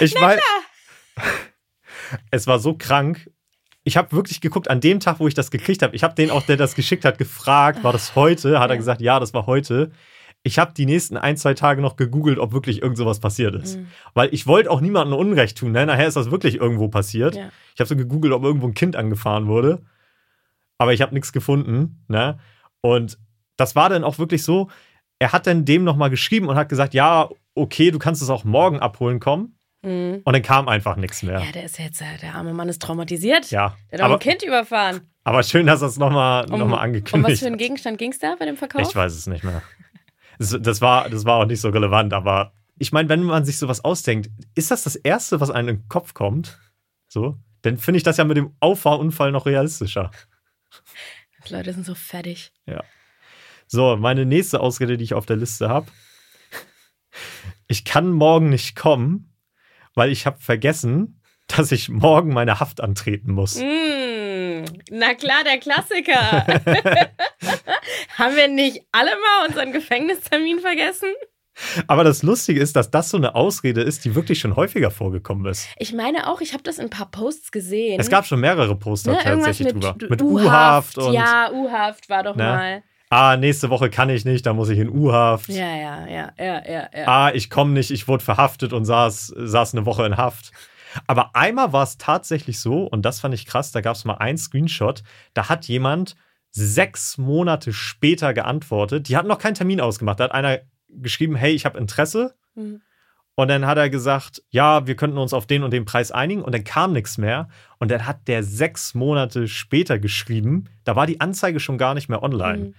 [0.00, 0.40] ich meine,
[2.30, 3.30] es war so krank.
[3.82, 6.30] Ich habe wirklich geguckt, an dem Tag, wo ich das gekriegt habe, ich habe den
[6.30, 8.58] auch, der das geschickt hat, gefragt, war das heute?
[8.58, 9.90] Hat er gesagt, ja, das war heute.
[10.42, 13.78] Ich habe die nächsten ein, zwei Tage noch gegoogelt, ob wirklich irgend sowas passiert ist.
[14.12, 15.72] Weil ich wollte auch niemandem Unrecht tun.
[15.72, 15.86] Ne?
[15.86, 17.34] Nachher ist das wirklich irgendwo passiert.
[17.34, 17.50] Ja.
[17.74, 19.82] Ich habe so gegoogelt, ob irgendwo ein Kind angefahren wurde.
[20.76, 22.04] Aber ich habe nichts gefunden.
[22.08, 22.38] Ne?
[22.82, 23.18] Und
[23.56, 24.68] das war dann auch wirklich so,
[25.18, 28.44] er hat dann dem nochmal geschrieben und hat gesagt, ja, okay, du kannst es auch
[28.44, 29.58] morgen abholen kommen.
[29.82, 30.22] Mhm.
[30.24, 31.40] Und dann kam einfach nichts mehr.
[31.40, 33.50] Ja, der ist jetzt, äh, der arme Mann ist traumatisiert.
[33.50, 35.02] Ja, Der hat auch aber, ein Kind überfahren.
[35.24, 37.60] aber schön, dass er es nochmal noch mal Um, um angekündigt was für einen hat.
[37.60, 38.82] Gegenstand ging es da bei dem Verkauf?
[38.88, 39.62] Ich weiß es nicht mehr.
[40.38, 43.58] Das, das, war, das war auch nicht so relevant, aber ich meine, wenn man sich
[43.58, 46.58] sowas ausdenkt, ist das das Erste, was einem in den Kopf kommt?
[47.06, 47.36] So?
[47.62, 50.10] Dann finde ich das ja mit dem Auffahrunfall noch realistischer.
[51.46, 52.52] Die Leute sind so fertig.
[52.66, 52.82] Ja.
[53.66, 55.86] So, meine nächste Ausrede, die ich auf der Liste habe.
[57.66, 59.32] Ich kann morgen nicht kommen,
[59.94, 63.56] weil ich habe vergessen, dass ich morgen meine Haft antreten muss.
[63.56, 66.46] Mm, na klar, der Klassiker.
[68.18, 71.08] Haben wir nicht alle mal unseren Gefängnistermin vergessen?
[71.86, 75.46] Aber das Lustige ist, dass das so eine Ausrede ist, die wirklich schon häufiger vorgekommen
[75.46, 75.68] ist.
[75.78, 78.00] Ich meine auch, ich habe das in ein paar Posts gesehen.
[78.00, 79.96] Es gab schon mehrere Poster ne, tatsächlich mit, drüber.
[80.08, 80.98] Mit U-Haft.
[80.98, 81.12] U-Haft und.
[81.12, 82.42] Ja, U-Haft war doch Ne?
[82.42, 82.82] mal.
[83.14, 85.48] Ah, nächste Woche kann ich nicht, da muss ich in U-Haft.
[85.48, 87.06] Ja, ja, ja, ja, ja, ja.
[87.06, 90.50] Ah, ich komme nicht, ich wurde verhaftet und saß, saß eine Woche in Haft.
[91.06, 94.14] Aber einmal war es tatsächlich so, und das fand ich krass, da gab es mal
[94.14, 96.16] einen Screenshot, da hat jemand
[96.50, 99.08] sechs Monate später geantwortet.
[99.08, 100.18] Die hatten noch keinen Termin ausgemacht.
[100.18, 102.34] Da hat einer geschrieben, hey, ich habe Interesse.
[102.56, 102.80] Mhm.
[103.36, 106.42] Und dann hat er gesagt, ja, wir könnten uns auf den und den Preis einigen.
[106.42, 107.48] Und dann kam nichts mehr.
[107.78, 112.08] Und dann hat der sechs Monate später geschrieben, da war die Anzeige schon gar nicht
[112.08, 112.58] mehr online.
[112.58, 112.74] Mhm.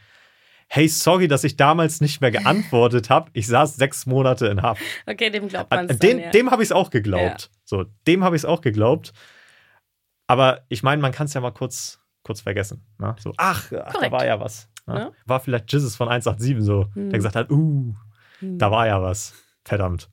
[0.67, 3.29] Hey, sorry, dass ich damals nicht mehr geantwortet habe.
[3.33, 4.81] Ich saß sechs Monate in Haft.
[5.05, 6.31] Okay, dem glaubt man es dann, ja.
[6.31, 7.49] Dem habe ich es auch geglaubt.
[7.63, 9.13] So, dem habe ich es auch geglaubt.
[10.27, 12.83] Aber ich meine, man kann es ja mal kurz, kurz vergessen.
[12.97, 13.15] Ne?
[13.19, 14.67] So, ach, ach, da war ja was.
[14.87, 14.95] Ne?
[14.99, 15.11] Ja.
[15.25, 17.09] War vielleicht Jesus von 187 so, Hm.
[17.11, 17.93] der gesagt hat, uh,
[18.41, 19.33] da war ja was.
[19.63, 20.09] Verdammt.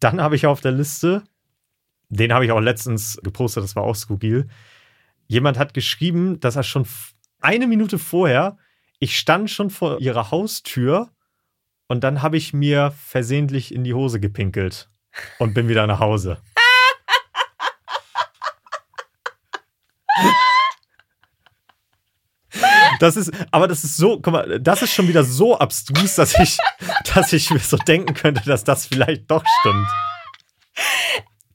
[0.00, 1.22] Dann habe ich auf der Liste,
[2.08, 4.48] den habe ich auch letztens gepostet, das war auch skurril.
[5.26, 6.86] Jemand hat geschrieben, dass er schon
[7.40, 8.56] eine Minute vorher,
[8.98, 11.10] ich stand schon vor ihrer Haustür
[11.86, 14.88] und dann habe ich mir versehentlich in die Hose gepinkelt
[15.38, 16.38] und bin wieder nach Hause.
[23.00, 26.36] Das ist, aber das ist so, guck mal, das ist schon wieder so abstrus, dass
[26.38, 26.58] ich,
[27.14, 29.88] dass ich mir so denken könnte, dass das vielleicht doch stimmt.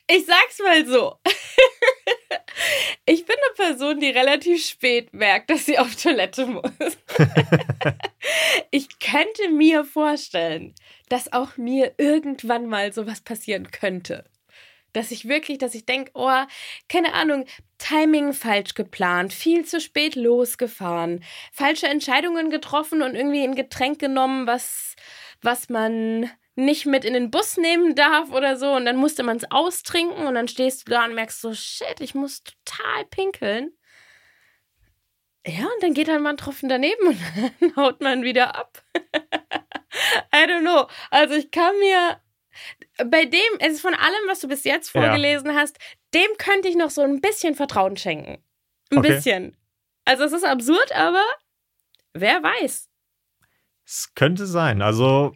[0.08, 1.20] Ich sag's mal so.
[3.06, 6.72] Ich bin eine Person, die relativ spät merkt, dass sie auf Toilette muss.
[8.72, 10.74] Ich könnte mir vorstellen,
[11.10, 14.24] dass auch mir irgendwann mal sowas passieren könnte.
[14.94, 16.44] Dass ich wirklich, dass ich denke, oh,
[16.88, 17.46] keine Ahnung,
[17.78, 24.48] Timing falsch geplant, viel zu spät losgefahren, falsche Entscheidungen getroffen und irgendwie ein Getränk genommen,
[24.48, 24.96] was,
[25.42, 28.72] was man nicht mit in den Bus nehmen darf oder so.
[28.74, 32.00] Und dann musste man es austrinken und dann stehst du da und merkst so, shit,
[32.00, 33.72] ich muss total pinkeln.
[35.46, 37.18] Ja, und dann geht dann mal ein Tropfen daneben und
[37.60, 38.82] dann haut man wieder ab.
[40.34, 40.88] I don't know.
[41.12, 42.20] Also ich kann mir
[43.06, 45.02] bei dem, es ist von allem, was du bis jetzt Ja.
[45.02, 45.78] vorgelesen hast,
[46.14, 48.44] dem könnte ich noch so ein bisschen Vertrauen schenken.
[48.92, 49.08] Ein Okay.
[49.16, 49.58] bisschen.
[50.06, 51.24] Also es ist absurd, aber
[52.14, 52.90] wer weiß.
[53.86, 54.82] Es könnte sein.
[54.82, 55.36] Also,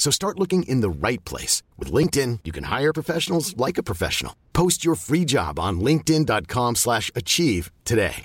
[0.00, 1.62] So start looking in the right place.
[1.76, 4.34] With LinkedIn, you can hire professionals like a professional.
[4.52, 8.24] Post your free job on linkedin.com/achieve slash achieve today.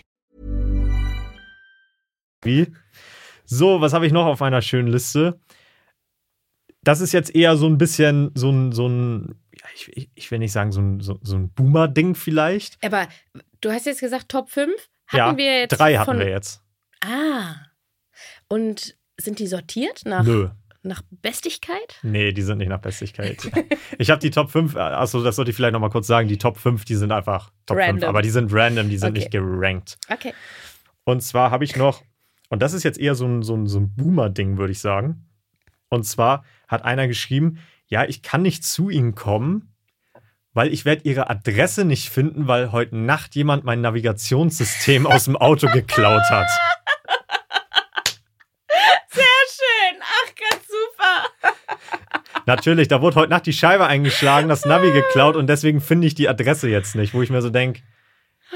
[3.45, 5.37] So, was habe ich noch auf meiner schönen Liste?
[6.83, 10.31] Das ist jetzt eher so ein bisschen so ein, so ein ja, ich, ich, ich
[10.31, 12.77] will nicht sagen, so ein, so, so ein Boomer-Ding vielleicht.
[12.85, 13.07] Aber
[13.59, 14.71] du hast jetzt gesagt Top 5?
[15.07, 16.61] Hatten ja, wir jetzt drei hatten von, wir jetzt.
[17.03, 17.55] Ah.
[18.47, 20.49] Und sind die sortiert nach, Nö.
[20.85, 21.99] Nach Bestigkeit?
[22.03, 23.37] Nee, die sind nicht nach Bestigkeit.
[23.97, 26.57] ich habe die Top 5, achso, das sollte ich vielleicht nochmal kurz sagen, die Top
[26.57, 28.09] 5, die sind einfach Top 5, Random.
[28.09, 29.19] aber die sind random, die sind Okay.
[29.19, 29.97] nicht gerankt.
[30.09, 30.33] Okay.
[31.03, 32.01] Und zwar habe ich noch,
[32.49, 35.25] und das ist jetzt eher so ein, so ein, so ein Boomer-Ding, würde ich sagen.
[35.89, 39.71] Und zwar hat einer geschrieben, ja, ich kann nicht zu Ihnen kommen,
[40.53, 45.35] weil ich werde Ihre Adresse nicht finden, weil heute Nacht jemand mein Navigationssystem aus dem
[45.35, 46.47] Auto geklaut hat.
[49.11, 50.01] Sehr schön.
[50.01, 51.25] Ach, ganz super.
[52.45, 56.15] Natürlich, da wurde heute Nacht die Scheibe eingeschlagen, das Navi geklaut und deswegen finde ich
[56.15, 57.81] die Adresse jetzt nicht, wo ich mir so denke,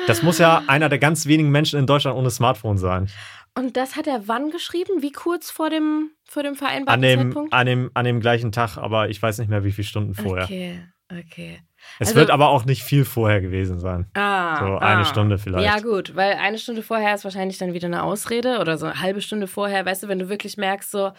[0.08, 3.10] das muss ja einer der ganz wenigen Menschen in Deutschland ohne Smartphone sein.
[3.56, 5.02] Und das hat er wann geschrieben?
[5.02, 7.54] Wie kurz vor dem, vor dem An vereinbarten dem, Zeitpunkt?
[7.54, 10.46] an, dem, an dem gleichen Tag, aber ich weiß nicht mehr, wie viele Stunden vorher.
[10.46, 10.80] Okay,
[11.12, 11.60] okay.
[11.98, 14.06] Es Also- wird aber auch nicht viel vorher gewesen sein.
[14.14, 15.06] Ah, So eine ah.
[15.06, 15.66] Stunde vielleicht.
[15.66, 19.02] Ja, gut, weil eine Stunde vorher ist wahrscheinlich dann wieder eine Ausrede oder so eine
[19.02, 21.12] halbe Stunde vorher, weißt du, wenn du wirklich merkst, so,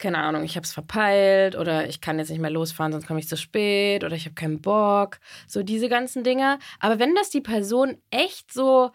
[0.00, 3.20] keine Ahnung, ich habe es verpeilt oder ich kann jetzt nicht mehr losfahren, sonst komme
[3.20, 5.18] ich zu spät oder ich habe keinen Bock.
[5.46, 6.58] So diese ganzen Dinge.
[6.80, 8.90] Aber wenn das die Person echt so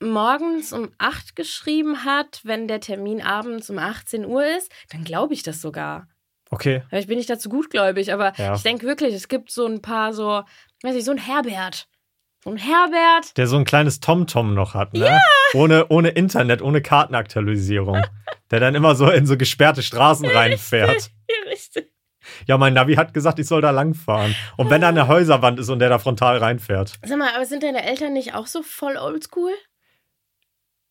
[0.00, 5.34] morgens um 8 geschrieben hat, wenn der Termin abends um 18 Uhr ist, dann glaube
[5.34, 6.06] ich das sogar.
[6.50, 6.82] Okay.
[6.88, 8.54] Vielleicht bin ich dazu gutgläubig, aber Ja.
[8.54, 10.42] ich denke wirklich, es gibt so ein paar so,
[10.82, 11.88] weiß ich, so ein Herbert.
[12.44, 13.36] So ein Herbert.
[13.36, 15.18] Der so ein kleines TomTom noch hat, ne?
[15.54, 18.02] Ohne, ohne Internet, ohne Kartenaktualisierung.
[18.50, 21.10] der dann immer so in so gesperrte Straßen reinfährt.
[21.28, 21.90] Ja, richtig.
[22.46, 24.34] Ja, mein Navi hat gesagt, ich soll da langfahren.
[24.56, 26.94] Und wenn da eine Häuserwand ist und der da frontal reinfährt.
[27.04, 29.52] Sag mal, aber sind deine Eltern nicht auch so voll oldschool?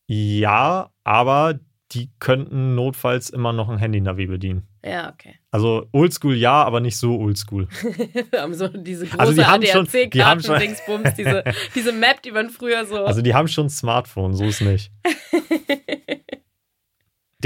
[0.06, 1.58] Ja, aber
[1.92, 4.66] die könnten notfalls immer noch ein Handy-Navi bedienen.
[4.84, 5.34] Ja, okay.
[5.50, 7.68] Also oldschool ja, aber nicht so oldschool.
[8.36, 12.22] Haben so diese große Also die haben schon- die haben schon- ADAC-Karten-Dingsbums, diese, diese Map,
[12.22, 13.04] die man früher so.
[13.04, 14.90] Also die haben schon ein Smartphone, so ist nicht.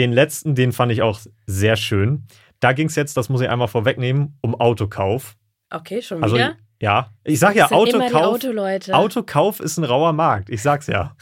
[0.00, 2.24] Den letzten, den fand ich auch sehr schön.
[2.58, 5.36] Da ging es jetzt, das muss ich einmal vorwegnehmen, um Autokauf.
[5.70, 6.56] okay, schon Also wieder.
[6.80, 8.14] ja, ich sag ja, Autokauf.
[8.14, 8.94] Autoleute.
[8.94, 11.14] Autokauf ist ein rauer Markt, ich sag's ja.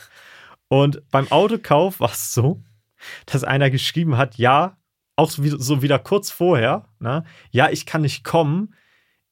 [0.69, 2.62] Und beim Autokauf war es so,
[3.27, 4.77] dass einer geschrieben hat, ja,
[5.17, 8.75] auch so wieder, so wieder kurz vorher, ne, ja, ich kann nicht kommen.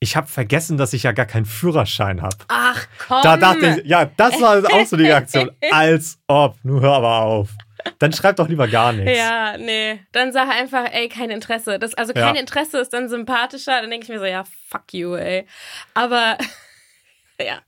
[0.01, 2.37] Ich habe vergessen, dass ich ja gar keinen Führerschein habe.
[2.49, 3.21] Ach komm.
[3.23, 5.53] Da dachte ich, ja, das war auch so die Reaktion.
[5.71, 7.51] Als ob, nur hör aber auf.
[7.99, 9.17] Dann schreib doch lieber gar nichts.
[9.17, 10.01] Ja, nee.
[10.13, 11.79] Dann sag einfach, ey, kein Interesse.
[11.79, 12.27] Das, also Ja.
[12.27, 13.81] kein Interesse ist dann sympathischer.
[13.81, 15.47] Dann denke ich mir so, ja, fuck you, ey.
[15.95, 16.37] Aber
[17.41, 17.59] ja.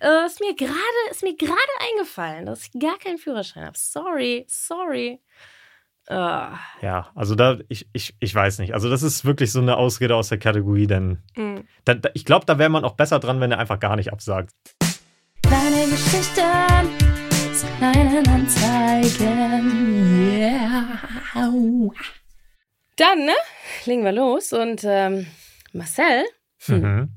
[0.00, 0.74] Äh, ist mir gerade,
[1.10, 1.56] ist mir gerade
[1.90, 3.76] eingefallen, dass ich gar keinen Führerschein habe.
[3.76, 5.20] Sorry, sorry.
[6.08, 8.74] Ah, Ja, also da, ich, ich, ich weiß nicht.
[8.74, 11.56] Also das ist wirklich so eine Ausrede aus der Kategorie, denn mm.
[11.84, 14.12] da, da, ich glaube, da wäre man auch besser dran, wenn er einfach gar nicht
[14.12, 14.50] absagt.
[15.42, 17.15] Kleine Geschichten
[17.56, 20.38] zu kleinen Anzeigen.
[20.38, 21.00] Yeah.
[22.96, 23.32] Dann, ne?
[23.86, 24.52] Legen wir los.
[24.52, 25.26] Und ähm,
[25.72, 26.24] Marcel,
[26.66, 27.08] hm, Mhm.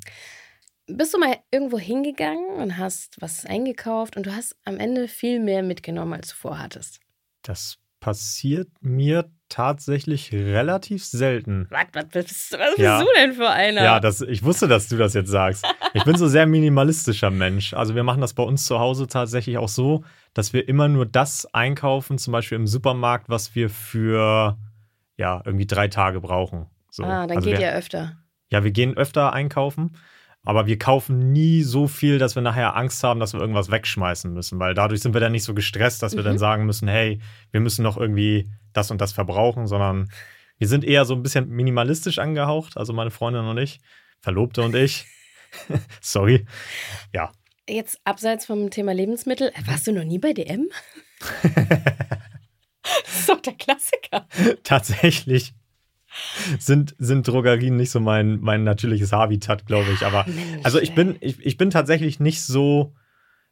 [0.88, 5.40] bist du mal irgendwo hingegangen und hast was eingekauft und du hast am Ende viel
[5.42, 7.02] mehr mitgenommen, als du vorhattest?
[7.42, 11.68] Das passiert mir tatsächlich relativ selten.
[11.70, 13.02] Was, was, bist, was bist Ja.
[13.02, 13.84] du denn für einer?
[13.84, 15.66] Ja, das, ich wusste, dass du das jetzt sagst.
[15.94, 17.74] Ich bin so sehr minimalistischer Mensch.
[17.74, 21.06] Also wir machen das bei uns zu Hause tatsächlich auch so, dass wir immer nur
[21.06, 24.58] das einkaufen, zum Beispiel im Supermarkt, was wir für
[25.18, 26.68] ja irgendwie drei Tage brauchen.
[26.92, 27.04] So.
[27.04, 28.18] ah, dann also geht wir, ihr öfter.
[28.52, 29.98] Ja, wir gehen öfter einkaufen,
[30.44, 34.34] aber wir kaufen nie so viel, dass wir nachher Angst haben, dass wir irgendwas wegschmeißen
[34.34, 36.26] müssen, weil dadurch sind wir dann nicht so gestresst, dass wir Mhm.
[36.28, 37.20] dann sagen müssen, hey,
[37.52, 40.10] wir müssen noch irgendwie das und das verbrauchen, sondern
[40.58, 43.80] wir sind eher so ein bisschen minimalistisch angehaucht, also meine Freundin und ich,
[44.22, 45.06] Verlobte und ich.
[46.02, 46.46] Sorry.
[47.14, 47.32] Ja,
[47.70, 50.70] Jetzt abseits vom Thema Lebensmittel, äh, warst du noch nie bei DM?
[52.82, 54.28] das ist doch der Klassiker.
[54.64, 55.54] tatsächlich
[56.58, 60.06] sind, sind Drogerien nicht so mein, mein natürliches Habitat, glaube ich.
[60.06, 60.26] Aber
[60.64, 62.96] also ich bin, ich, ich bin tatsächlich nicht so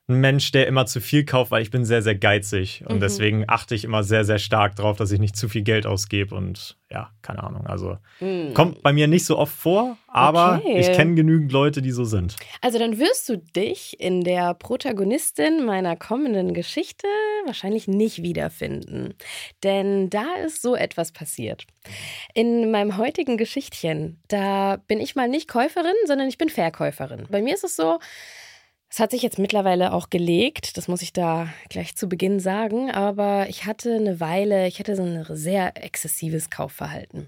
[0.10, 2.84] ein Mensch, der immer zu viel kauft, weil ich bin sehr, sehr geizig.
[2.88, 3.00] Und Mhm.
[3.02, 6.34] deswegen achte ich immer sehr, sehr stark darauf, dass ich nicht zu viel Geld ausgebe.
[6.34, 7.68] Und ja, keine Ahnung.
[7.68, 8.54] Also Hm.
[8.54, 10.80] kommt bei mir nicht so oft vor, aber Okay.
[10.80, 12.38] ich kenne genügend Leute, die so sind.
[12.62, 17.08] Also dann wirst du dich in der Protagonistin meiner kommenden Geschichte
[17.46, 19.14] wahrscheinlich nicht wiederfinden.
[19.64, 21.66] Denn da ist so etwas passiert.
[22.34, 27.26] In meinem heutigen Geschichtchen, da bin ich mal nicht Käuferin, sondern ich bin Verkäuferin.
[27.30, 28.00] Bei mir ist es so,
[28.90, 32.90] es hat sich jetzt mittlerweile auch gelegt, das muss ich da gleich zu Beginn sagen,
[32.90, 37.28] aber ich hatte eine Weile, ich hatte so ein sehr exzessives Kaufverhalten.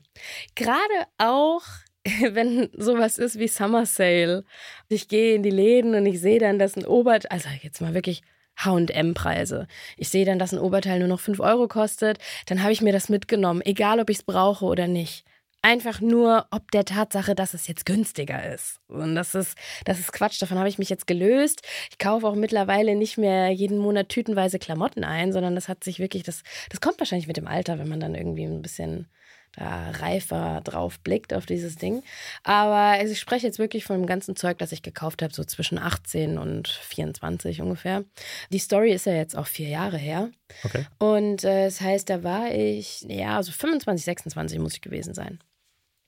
[0.55, 0.79] Gerade
[1.17, 1.63] auch,
[2.31, 4.45] wenn sowas ist wie Summer Sale.
[4.87, 7.93] Ich gehe in die Läden und ich sehe dann, dass ein Oberteil, also jetzt mal
[7.93, 8.21] wirklich
[8.57, 9.67] H&M-Preise.
[9.97, 12.93] Ich sehe dann, dass ein Oberteil nur noch 5 Euro kostet, dann habe ich mir
[12.93, 15.25] das mitgenommen, egal ob ich es brauche oder nicht.
[15.61, 18.79] Einfach nur ob der Tatsache, dass es jetzt günstiger ist.
[18.87, 20.41] Und das ist, das ist Quatsch.
[20.41, 21.61] Davon habe ich mich jetzt gelöst.
[21.91, 25.99] Ich kaufe auch mittlerweile nicht mehr jeden Monat tütenweise Klamotten ein, sondern das hat sich
[25.99, 29.07] wirklich, das, das kommt wahrscheinlich mit dem Alter, wenn man dann irgendwie ein bisschen
[29.55, 32.03] da reifer drauf blickt auf dieses Ding.
[32.43, 35.43] Aber also ich spreche jetzt wirklich von dem ganzen Zeug, das ich gekauft habe, so
[35.43, 38.03] zwischen 18 und 24 ungefähr.
[38.51, 40.29] Die Story ist ja jetzt auch vier Jahre her.
[40.63, 40.85] Okay.
[40.99, 45.39] Und äh, das heißt, da war ich, ja, so 25, 26 muss ich gewesen sein.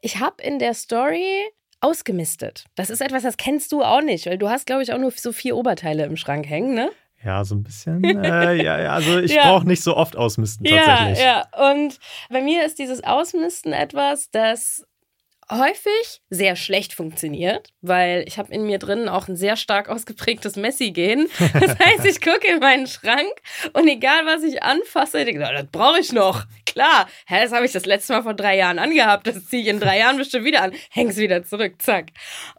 [0.01, 1.43] Ich habe in der Story
[1.79, 2.65] ausgemistet.
[2.75, 5.11] Das ist etwas, das kennst du auch nicht, weil du hast, glaube ich, auch nur
[5.11, 6.91] so vier Oberteile im Schrank hängen, ne?
[7.23, 8.03] Ja, so ein bisschen.
[8.23, 9.43] Äh, ja, ja, also ich Ja.
[9.51, 11.19] brauche nicht so oft ausmisten tatsächlich.
[11.19, 11.71] Ja, ja.
[11.71, 14.83] Und bei mir ist dieses Ausmisten etwas, das
[15.51, 20.55] häufig sehr schlecht funktioniert, weil ich habe in mir drin auch ein sehr stark ausgeprägtes
[20.55, 21.27] Messi-Gen.
[21.53, 23.29] Das heißt, ich gucke in meinen Schrank
[23.73, 26.45] und egal, was ich anfasse, ich denke, "Oh, das brauche ich noch.
[26.71, 27.07] Klar.
[27.27, 29.27] Hä, das habe ich das letzte Mal vor drei Jahren angehabt.
[29.27, 30.71] Das ziehe ich in drei Jahren bestimmt wieder an.
[30.89, 32.07] Häng's wieder zurück, zack.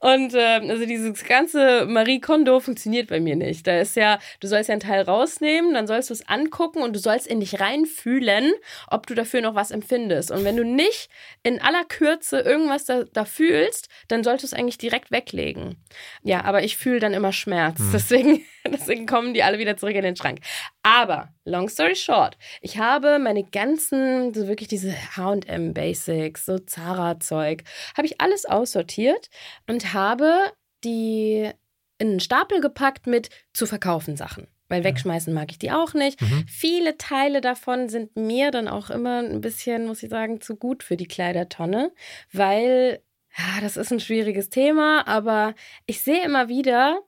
[0.01, 3.66] Und ähm, also dieses ganze Marie Kondo funktioniert bei mir nicht.
[3.66, 6.94] Da ist ja, du sollst ja einen Teil rausnehmen, dann sollst du es angucken und
[6.94, 8.53] du sollst in dich reinfühlen,
[8.88, 10.31] ob du dafür noch was empfindest.
[10.31, 11.09] Und wenn du nicht
[11.42, 15.77] in aller Kürze irgendwas da, da fühlst, dann solltest du es eigentlich direkt weglegen.
[16.22, 17.81] Ja, aber ich fühle dann immer Schmerz.
[17.92, 20.40] Deswegen, deswegen kommen die alle wieder zurück in den Schrank.
[20.83, 27.64] Aber, long story short, ich habe meine ganzen, so wirklich diese HM Basics, so Zara-Zeug,
[27.96, 29.29] habe ich alles aussortiert
[29.68, 30.53] und habe
[30.85, 31.51] die
[31.98, 34.48] in einen Stapel gepackt mit zu verkaufen Sachen.
[34.68, 36.18] Weil wegschmeißen mag ich die auch nicht.
[36.46, 40.83] Viele Teile davon sind mir dann auch immer ein bisschen, muss ich sagen, zu gut
[40.83, 41.92] für die Kleidertonne,
[42.33, 43.03] weil
[43.37, 45.55] ja, das ist ein schwieriges Thema, aber
[45.87, 47.01] ich sehe immer wieder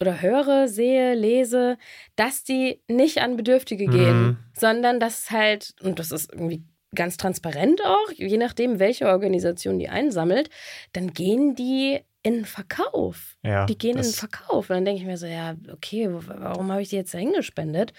[0.00, 1.76] oder höre, sehe, lese,
[2.16, 4.36] dass die nicht an Bedürftige gehen, Mhm.
[4.58, 6.62] sondern dass halt, und das ist irgendwie
[6.94, 10.50] ganz transparent auch, je nachdem, welche Organisation die einsammelt,
[10.92, 13.36] dann gehen die in den Verkauf.
[13.42, 14.68] Ja, die gehen in den Verkauf.
[14.68, 17.92] Und dann denke ich mir so, ja, okay, warum habe ich die jetzt da hingespendet,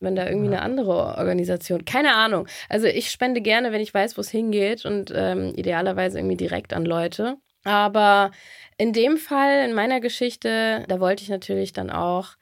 [0.00, 2.48] wenn da irgendwie eine andere Organisation, keine Ahnung.
[2.68, 6.72] Also ich spende gerne, wenn ich weiß, wo es hingeht und ähm, idealerweise irgendwie direkt
[6.72, 7.36] an Leute.
[7.64, 8.30] Aber
[8.76, 12.36] in dem Fall, in meiner Geschichte, da wollte ich natürlich dann auch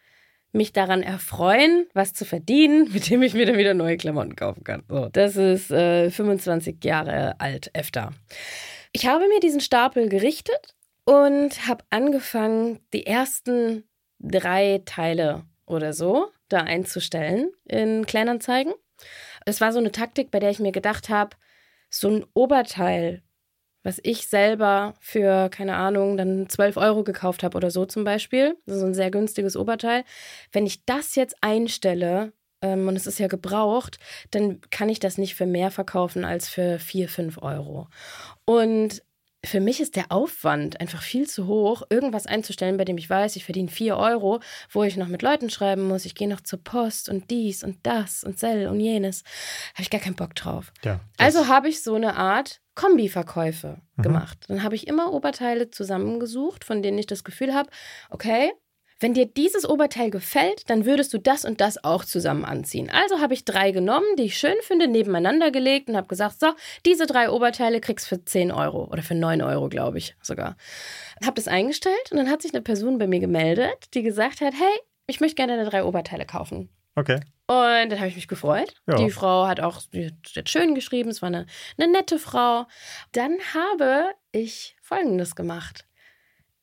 [0.52, 4.64] mich daran erfreuen, was zu verdienen, mit dem ich mir dann wieder neue Klamotten kaufen
[4.64, 4.82] kann.
[4.88, 8.12] So, das ist äh, 25 Jahre alt, öfter.
[8.92, 10.74] Ich habe mir diesen Stapel gerichtet
[11.04, 13.84] und habe angefangen, die ersten
[14.18, 18.72] drei Teile oder so da einzustellen in Kleinanzeigen.
[19.44, 21.36] Es war so eine Taktik, bei der ich mir gedacht habe,
[21.90, 23.22] so ein Oberteil,
[23.86, 28.56] was ich selber für, keine Ahnung, dann 12 Euro gekauft habe oder so zum Beispiel,
[28.66, 30.02] so ein sehr günstiges Oberteil,
[30.50, 34.00] wenn ich das jetzt einstelle, ähm, und es ist ja gebraucht,
[34.32, 37.86] dann kann ich das nicht für mehr verkaufen als für 4, 5 Euro.
[38.44, 39.04] Und
[39.46, 43.36] für mich ist der Aufwand einfach viel zu hoch, irgendwas einzustellen, bei dem ich weiß,
[43.36, 46.62] ich verdiene 4 Euro, wo ich noch mit Leuten schreiben muss, ich gehe noch zur
[46.62, 49.22] Post und dies und das und Sell und jenes.
[49.74, 50.72] Habe ich gar keinen Bock drauf.
[50.84, 54.02] Ja, Also habe ich so eine Art Kombi-Verkäufe Mhm.
[54.02, 54.44] gemacht.
[54.48, 57.70] Dann habe ich immer Oberteile zusammengesucht, von denen ich das Gefühl habe,
[58.10, 58.52] okay,
[58.98, 62.90] wenn dir dieses Oberteil gefällt, dann würdest du das und das auch zusammen anziehen.
[62.90, 66.52] Also habe ich drei genommen, die ich schön finde, nebeneinander gelegt und habe gesagt, so,
[66.84, 70.56] diese drei Oberteile kriegst du für 10 Euro oder für 9 Euro, glaube ich sogar.
[71.24, 74.54] Habe das eingestellt und dann hat sich eine Person bei mir gemeldet, die gesagt hat,
[74.54, 76.70] hey, ich möchte gerne deine drei Oberteile kaufen.
[76.94, 77.20] Okay.
[77.48, 78.74] Und dann habe ich mich gefreut.
[78.88, 78.96] Ja.
[78.96, 81.46] Die Frau hat auch die hat schön geschrieben, es war eine,
[81.78, 82.66] eine nette Frau.
[83.12, 85.86] Dann habe ich Folgendes gemacht.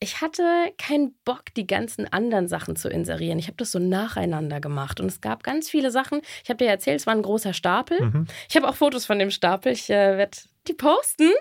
[0.03, 0.43] Ich hatte
[0.77, 3.39] keinen Bock, die ganzen anderen Sachen zu inserieren.
[3.39, 4.99] Ich habe das so nacheinander gemacht.
[4.99, 6.19] Und es gab ganz viele Sachen.
[6.43, 8.01] Ich habe dir erzählt, es war ein großer Stapel.
[8.01, 8.27] Mhm.
[8.49, 9.71] Ich habe auch Fotos von dem Stapel.
[9.71, 10.37] Ich äh, werde
[10.67, 11.31] die posten.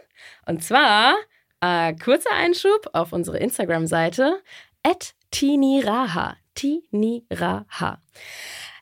[0.46, 1.16] Und zwar,
[1.60, 4.40] äh, kurzer Einschub auf unsere Instagram-Seite,
[4.84, 6.36] at tiniraha.
[6.54, 8.00] Tiniraha.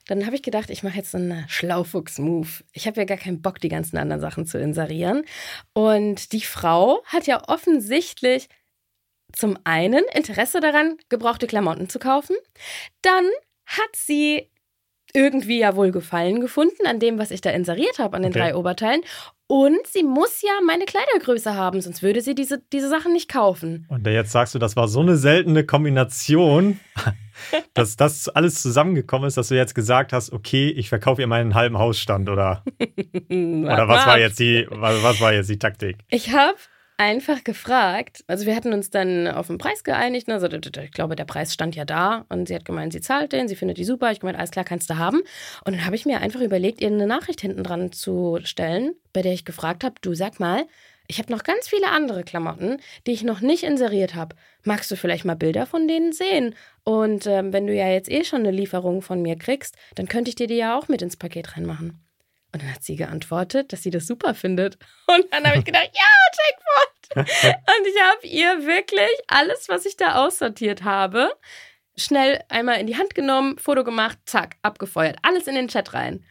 [0.09, 2.49] Dann habe ich gedacht, ich mache jetzt so einen Schlaufuchs-Move.
[2.73, 5.25] Ich habe ja gar keinen Bock, die ganzen anderen Sachen zu inserieren.
[5.73, 8.49] Und die Frau hat ja offensichtlich
[9.33, 12.37] zum einen Interesse daran, gebrauchte Klamotten zu kaufen.
[13.03, 13.25] Dann
[13.66, 14.51] hat sie
[15.12, 18.38] irgendwie ja wohl Gefallen gefunden an dem, was ich da inseriert habe, an den Okay.
[18.40, 19.03] drei Oberteilen.
[19.47, 23.85] Und sie muss ja meine Kleidergröße haben, sonst würde sie diese, diese Sachen nicht kaufen.
[23.88, 26.79] Und jetzt sagst du, das war so eine seltene Kombination,
[27.75, 31.57] dass das alles zusammengekommen ist, dass du jetzt gesagt hast, okay, ich verkaufe ihr meinen
[31.57, 32.62] halben Hausstand oder,
[33.29, 35.97] oder was war jetzt die, was, was war jetzt die Taktik?
[36.09, 36.57] Ich habe
[37.01, 41.25] einfach gefragt, also wir hatten uns dann auf den Preis geeinigt, also ich glaube, der
[41.25, 44.13] Preis stand ja da und sie hat gemeint, sie zahlt den, sie findet die super,
[44.13, 45.23] ich gemeint, alles klar, kannst du haben.
[45.65, 49.23] Und dann habe ich mir einfach überlegt, ihr eine Nachricht hinten dran zu stellen, bei
[49.23, 50.67] der ich gefragt habe, du sag mal,
[51.07, 54.37] ich habe noch ganz viele andere Klamotten, die ich noch nicht inseriert habe.
[54.65, 56.55] Magst du vielleicht mal Bilder von denen sehen?
[56.85, 60.29] Und ähm, wenn du ja jetzt eh schon eine Lieferung von mir kriegst, dann könnte
[60.29, 62.05] ich dir die ja auch mit ins Paket reinmachen.
[62.53, 64.77] Und dann hat sie geantwortet, dass sie das super findet.
[65.07, 67.16] Und dann habe ich gedacht, ja, Jackpot!
[67.16, 71.33] Und ich habe ihr wirklich alles, was ich da aussortiert habe,
[71.96, 75.19] schnell einmal in die Hand genommen, Foto gemacht, zack, abgefeuert.
[75.23, 76.25] Alles in den Chat rein.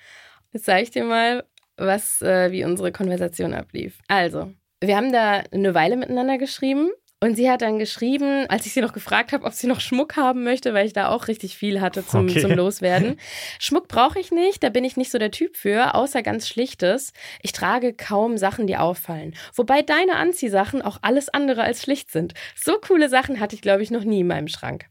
[0.52, 1.44] Jetzt zeige ich dir mal,
[1.78, 4.00] was, äh, wie unsere Konversation ablief.
[4.08, 6.92] Also, wir haben da eine Weile miteinander geschrieben.
[7.22, 10.16] Und sie hat dann geschrieben, als ich sie noch gefragt habe, ob sie noch Schmuck
[10.16, 12.40] haben möchte, weil ich da auch richtig viel hatte zum, Okay.
[12.40, 13.20] zum Loswerden.
[13.60, 17.12] Schmuck brauche ich nicht, da bin ich nicht so der Typ für, außer ganz Schlichtes.
[17.42, 19.36] Ich trage kaum Sachen, die auffallen.
[19.54, 22.36] Wobei deine Anziehsachen auch alles andere als schlicht sind.
[22.56, 24.86] So coole Sachen hatte ich, glaube ich, noch nie in meinem Schrank.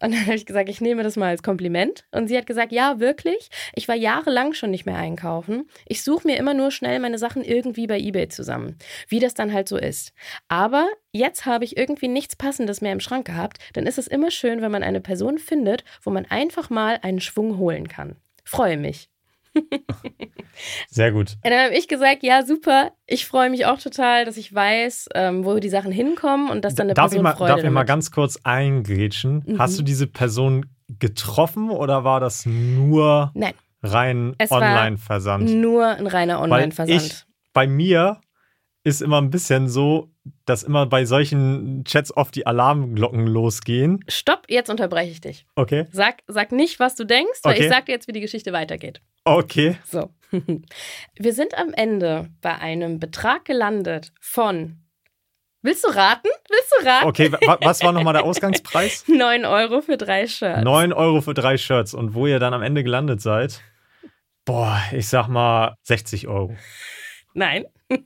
[0.00, 2.04] Und dann habe ich gesagt, ich nehme das mal als Kompliment.
[2.10, 3.48] Und sie hat gesagt, ja, wirklich.
[3.74, 5.68] Ich war jahrelang schon nicht mehr einkaufen.
[5.86, 8.78] Ich suche mir immer nur schnell meine Sachen irgendwie bei eBay zusammen.
[9.08, 10.12] Wie das dann halt so ist.
[10.48, 13.58] Aber jetzt habe ich irgendwie nichts Passendes mehr im Schrank gehabt.
[13.72, 17.20] Dann ist es immer schön, wenn man eine Person findet, wo man einfach mal einen
[17.20, 18.16] Schwung holen kann.
[18.44, 19.08] Freue mich.
[20.88, 21.36] Sehr gut.
[21.44, 22.92] Und dann habe ich gesagt, ja, super.
[23.06, 26.74] Ich freue mich auch total, dass ich weiß, ähm, wo die Sachen hinkommen und dass
[26.74, 27.88] dann eine darf Person ich mal, Freude Darf ich mal damit.
[27.88, 29.42] ganz kurz eingrätschen?
[29.46, 29.58] Mhm.
[29.58, 30.66] Hast du diese Person
[30.98, 35.50] getroffen oder war das nur Nein, rein Online-Versand?
[35.50, 37.26] nur ein reiner Online-Versand.
[37.52, 38.20] bei mir
[38.84, 40.10] ist immer ein bisschen so,
[40.44, 44.04] dass immer bei solchen Chats oft die Alarmglocken losgehen.
[44.08, 45.46] Stopp, jetzt unterbreche ich dich.
[45.56, 47.64] Okay, Sag, sag nicht, was du denkst, weil Okay.
[47.64, 49.00] ich sag dir jetzt, wie die Geschichte weitergeht.
[49.24, 49.76] okay.
[49.90, 50.10] So.
[51.16, 54.78] Wir sind am Ende bei einem Betrag gelandet von.
[55.62, 56.28] Willst du raten?
[56.50, 57.06] Willst du raten?
[57.08, 59.04] Okay, wa was war nochmal der Ausgangspreis?
[59.08, 60.62] 9 Euro für drei Shirts.
[60.62, 61.94] 9 Euro für drei Shirts.
[61.94, 63.62] Und wo ihr dann am Ende gelandet seid?
[64.44, 66.54] Boah, ich sag mal 60 Euro.
[67.32, 67.64] Nein,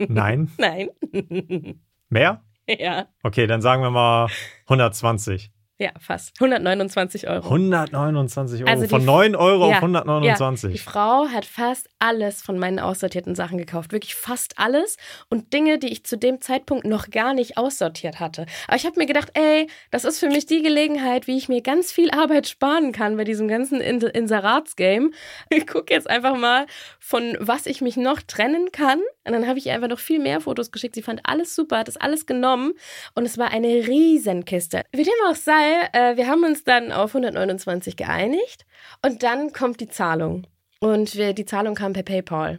[0.09, 0.51] Nein?
[0.59, 0.89] nein.
[2.09, 2.43] Mehr?
[2.67, 4.29] ja, Okay, dann sagen wir mal
[4.65, 5.51] 120.
[5.79, 6.33] ja, fast.
[6.41, 7.45] 129 Euro.
[7.45, 8.71] 129 Euro.
[8.71, 10.69] Also Von F- 9 Euro auf Ja, 129.
[10.71, 13.93] Ja, die Frau hat fast alles von meinen aussortierten Sachen gekauft.
[13.93, 14.97] Wirklich fast alles.
[15.31, 18.47] Und Dinge, die ich zu dem Zeitpunkt noch gar nicht aussortiert hatte.
[18.67, 21.63] Aber ich habe mir gedacht, ey, das ist für mich die Gelegenheit, wie ich mir
[21.63, 25.11] ganz viel Arbeit sparen kann bei diesem ganzen In Inseratsgame.
[25.51, 26.67] Ich gucke jetzt einfach mal,
[26.99, 28.99] von was ich mich noch trennen kann.
[29.25, 30.95] Und dann habe ich ihr einfach noch viel mehr Fotos geschickt.
[30.95, 32.73] Sie fand alles super, hat das alles genommen.
[33.15, 34.83] Und es war eine Riesenkiste.
[34.93, 38.67] Wie dem auch sei, äh, wir haben uns dann auf 129 geeinigt.
[39.05, 40.47] Und dann kommt die Zahlung.
[40.81, 42.59] Und wir, die Zahlung kam per PayPal.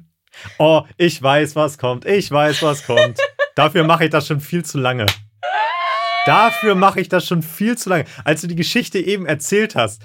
[0.57, 2.05] Oh, ich weiß, was kommt.
[2.05, 3.17] Ich weiß, was kommt.
[3.55, 5.05] Dafür mache ich das schon viel zu lange.
[6.25, 8.05] Dafür mache ich das schon viel zu lange.
[8.23, 10.01] Als du die Geschichte eben erzählt hast,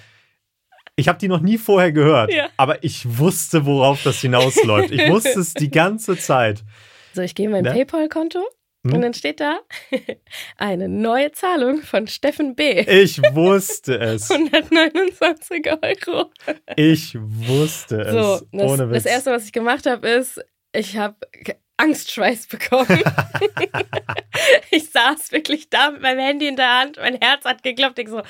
[0.97, 2.49] ich habe die noch nie vorher gehört, Ja.
[2.57, 4.93] aber ich wusste, worauf das hinausläuft.
[4.93, 6.63] Ich wusste es die ganze Zeit.
[7.13, 7.73] So, ich gehe in mein Ne?
[7.73, 8.41] PayPal-Konto
[8.85, 8.93] Hm?
[8.93, 9.61] und dann steht da
[10.59, 12.81] eine neue Zahlung von Steffen B.
[12.81, 14.31] Ich wusste es.
[14.31, 16.31] 129 Euro.
[16.77, 18.13] Ich wusste es.
[18.13, 19.05] So, das, Ohne Witz.
[19.05, 21.17] das erste, was ich gemacht habe, ist, ich habe
[21.77, 22.87] Angstschweiß bekommen.
[24.71, 27.99] ich saß wirklich da mit meinem Handy in der Hand, mein Herz hat geklopft.
[27.99, 28.23] Ich so,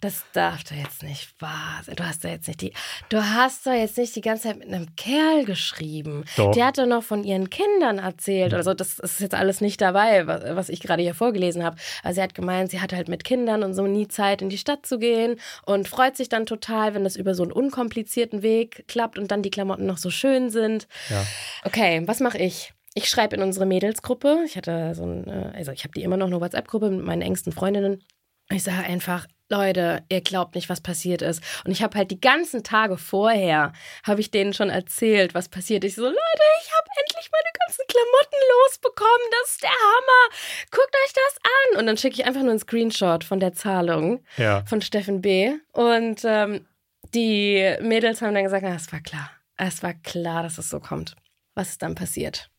[0.00, 1.96] das darf doch jetzt nicht wahr sein.
[1.96, 2.72] Du hast doch jetzt nicht die,
[3.08, 6.24] du hast doch jetzt nicht die ganze Zeit mit einem Kerl geschrieben.
[6.36, 6.52] Doch.
[6.52, 8.54] Der hat doch noch von ihren Kindern erzählt.
[8.54, 11.76] Also das ist jetzt alles nicht dabei, was, was ich gerade hier vorgelesen habe.
[12.04, 14.58] Also sie hat gemeint, sie hat halt mit Kindern und so nie Zeit in die
[14.58, 18.86] Stadt zu gehen und freut sich dann total, wenn das über so einen unkomplizierten Weg
[18.86, 20.86] klappt und dann die Klamotten noch so schön sind.
[21.08, 21.26] Ja.
[21.64, 22.72] Okay, was mache ich?
[22.94, 24.42] Ich schreibe in unsere Mädelsgruppe.
[24.44, 27.22] Ich hatte so ein, äh, also ich habe die immer noch eine WhatsApp-Gruppe mit meinen
[27.22, 28.02] engsten Freundinnen.
[28.50, 31.42] Ich sage einfach, Leute, ihr glaubt nicht, was passiert ist.
[31.64, 33.72] Und ich habe halt die ganzen Tage vorher,
[34.04, 35.92] habe ich denen schon erzählt, was passiert ist.
[35.92, 36.16] Ich so, Leute,
[36.62, 38.36] ich habe endlich meine ganzen Klamotten
[38.66, 39.26] losbekommen.
[39.40, 40.36] Das ist der Hammer.
[40.70, 41.38] Guckt euch das
[41.72, 41.78] an.
[41.80, 44.64] Und dann schicke ich einfach nur einen Screenshot von der Zahlung Ja.
[44.66, 45.52] von Steffen B.
[45.72, 46.66] Und ähm,
[47.14, 49.30] die Mädels haben dann gesagt, na, es war klar.
[49.56, 51.14] Es war klar, dass es so kommt.
[51.54, 52.50] Was ist dann passiert?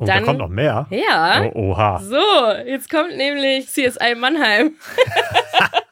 [0.00, 0.86] Oh, da Dann- kommt noch mehr.
[0.90, 1.50] Ja.
[1.54, 1.98] Oh, oha.
[2.00, 2.16] So,
[2.66, 4.76] jetzt kommt nämlich CSI Mannheim.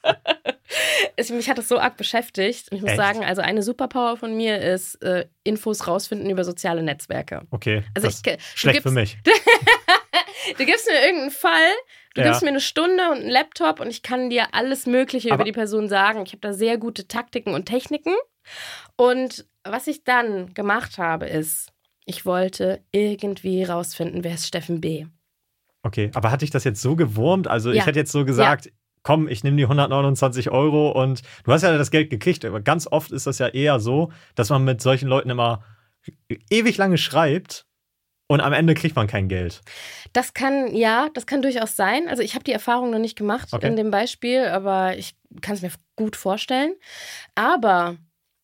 [1.17, 2.69] es, mich hat das so arg beschäftigt.
[2.71, 3.01] Ich muss Echt?
[3.01, 7.43] sagen, also eine Superpower von mir ist äh, Infos rausfinden über soziale Netzwerke.
[7.51, 7.85] Okay.
[7.95, 8.17] Also ich,
[8.55, 9.19] schlecht für gibst- mich.
[10.59, 11.73] Du gibst mir irgendeinen Fall,
[12.15, 12.29] du Ja.
[12.29, 15.45] gibst mir eine Stunde und einen Laptop und ich kann dir alles Mögliche Aber- über
[15.45, 16.23] die Person sagen.
[16.25, 18.15] Ich habe da sehr gute Taktiken und Techniken.
[18.95, 21.73] Und was ich dann gemacht habe, ist,
[22.07, 25.07] ich wollte irgendwie rausfinden, wer ist Steffen B.
[25.83, 27.47] Okay, aber hatte ich das jetzt so gewurmt?
[27.49, 27.87] Also ich Ja.
[27.87, 31.91] hätte jetzt so gesagt, komm, ich nehme die 129 Euro und du hast ja das
[31.91, 35.31] Geld gekriegt, aber ganz oft ist das ja eher so, dass man mit solchen Leuten
[35.31, 35.63] immer
[36.51, 37.67] ewig lange schreibt
[38.29, 39.61] und am Ende kriegt man kein Geld.
[40.13, 42.09] Das kann, ja, das kann durchaus sein.
[42.09, 43.69] Also ich habe die Erfahrung noch nicht gemacht Okay.
[43.69, 46.75] in dem Beispiel, aber ich kann es mir gut vorstellen.
[47.37, 47.97] Aber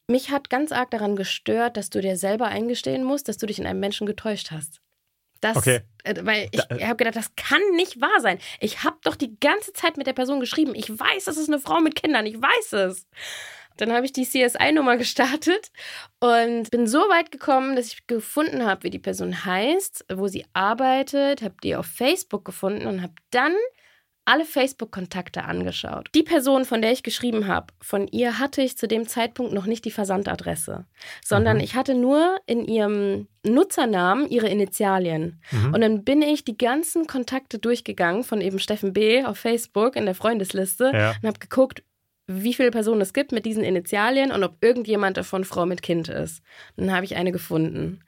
[0.09, 3.59] mich hat ganz arg daran gestört, dass du dir selber eingestehen musst, dass du dich
[3.59, 4.81] in einem Menschen getäuscht hast.
[5.41, 5.81] Das, Okay.
[6.05, 8.39] äh, weil ich Da- habe gedacht, das kann nicht wahr sein.
[8.61, 10.75] Ich habe doch die ganze Zeit mit der Person geschrieben.
[10.75, 12.27] Ich weiß, das ist eine Frau mit Kindern.
[12.27, 13.07] Ich weiß es.
[13.79, 15.73] Dann habe ich die CSI-Nummer gestartet
[16.21, 20.45] und bin so weit gekommen, dass ich gefunden habe, wie die Person heißt, wo sie
[20.53, 23.55] arbeitet, habe die auf Facebook gefunden und habe dann
[24.25, 26.09] alle Facebook-Kontakte angeschaut.
[26.15, 29.67] Die Person, von der ich geschrieben habe, von ihr hatte ich zu dem Zeitpunkt noch
[29.67, 30.87] nicht die Versandadresse,
[31.25, 31.63] sondern Mhm.
[31.65, 35.41] ich hatte nur in ihrem Nutzernamen ihre Initialien.
[35.51, 35.75] Mhm.
[35.75, 39.25] Und dann bin ich die ganzen Kontakte durchgegangen von eben Steffen B.
[39.25, 41.15] auf Facebook in der Freundesliste Ja.
[41.21, 41.83] und habe geguckt,
[42.27, 46.09] wie viele Personen es gibt mit diesen Initialien und ob irgendjemand davon Frau mit Kind
[46.09, 46.43] ist.
[46.77, 48.01] Und dann habe ich eine gefunden.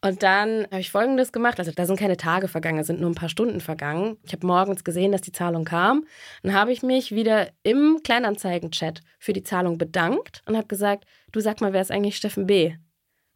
[0.00, 1.58] Und dann habe ich Folgendes gemacht.
[1.58, 4.16] Also da sind keine Tage vergangen, es sind nur ein paar Stunden vergangen.
[4.24, 6.06] Ich habe morgens gesehen, dass die Zahlung kam.
[6.42, 11.40] Dann habe ich mich wieder im Kleinanzeigen-Chat für die Zahlung bedankt und habe gesagt, du
[11.40, 12.74] sag mal, wer ist eigentlich Steffen B?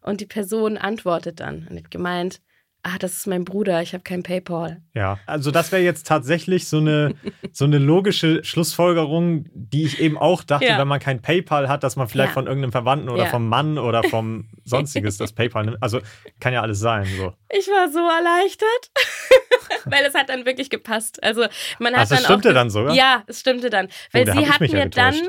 [0.01, 2.41] Und die Person antwortet dann und hat gemeint,
[2.83, 4.81] ah, das ist mein Bruder, ich habe kein PayPal.
[4.93, 7.15] Ja, also das wäre jetzt tatsächlich so eine,
[7.51, 10.77] so eine logische Schlussfolgerung, die ich eben auch dachte, Ja.
[10.79, 12.33] wenn man kein PayPal hat, dass man vielleicht Ja.
[12.33, 13.29] von irgendeinem Verwandten oder Ja.
[13.29, 15.77] vom Mann oder vom sonstiges das PayPal nimmt.
[15.81, 15.99] Also
[16.39, 17.05] kann ja alles sein.
[17.17, 17.33] So.
[17.57, 18.91] Ich war so erleichtert,
[19.85, 21.21] weil es hat dann wirklich gepasst.
[21.23, 21.45] Also
[21.79, 22.93] man hat Ach, das dann stimmte auch, dann sogar?
[22.95, 25.15] Ja, es stimmte dann, weil Oh, da sie hat mich ja mir dann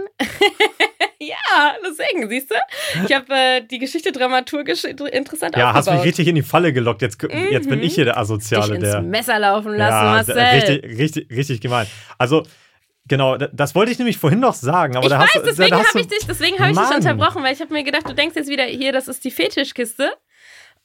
[1.20, 2.54] ja, deswegen siehst du,
[3.06, 6.06] ich habe äh, die Geschichte dramaturgisch inter- interessant Ja, hast mich aufgebaut.
[6.06, 7.02] richtig in die Falle gelockt.
[7.02, 7.84] Jetzt, jetzt bin Mhm.
[7.84, 9.00] ich hier der Dich Asoziale, ins der.
[9.02, 10.38] Messer laufen lassen, ja, Marcel.
[10.38, 11.86] richtig, richtig, richtig gemein.
[12.18, 12.42] Also,
[13.06, 14.96] genau, da- das wollte ich nämlich vorhin noch sagen.
[14.96, 17.42] Aber ich da weiß, hast, du- deswegen habe ich dich, deswegen habe ich dich unterbrochen,
[17.42, 20.12] weil ich habe mir gedacht, du denkst jetzt wieder hier, das ist die Fetischkiste.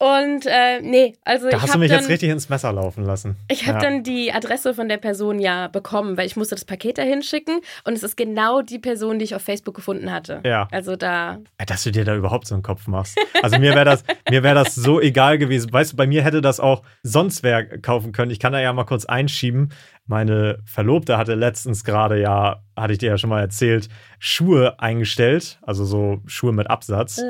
[0.02, 3.04] Und äh, nee, also Da ich hast du mich dann, jetzt richtig ins Messer laufen
[3.04, 3.36] lassen.
[3.50, 3.84] ich habe ja.
[3.84, 7.60] dann die Adresse von der Person ja bekommen, weil ich musste das Paket dahin schicken
[7.84, 10.40] und es ist genau die Person, die ich auf Facebook gefunden hatte.
[10.46, 10.70] Ja.
[10.72, 13.20] Also da Dass du dir da überhaupt so einen Kopf machst.
[13.44, 15.74] Also mir wäre das, mir wäre das so egal gewesen.
[15.74, 18.32] Weißt du, bei mir hätte das auch sonst wer kaufen können.
[18.32, 19.74] Ich kann da ja mal kurz einschieben.
[20.06, 25.60] Meine Verlobte hatte letztens gerade ja, hatte ich dir ja schon mal erzählt, Schuhe eingestellt,
[25.62, 27.22] also so Schuhe mit Absatz.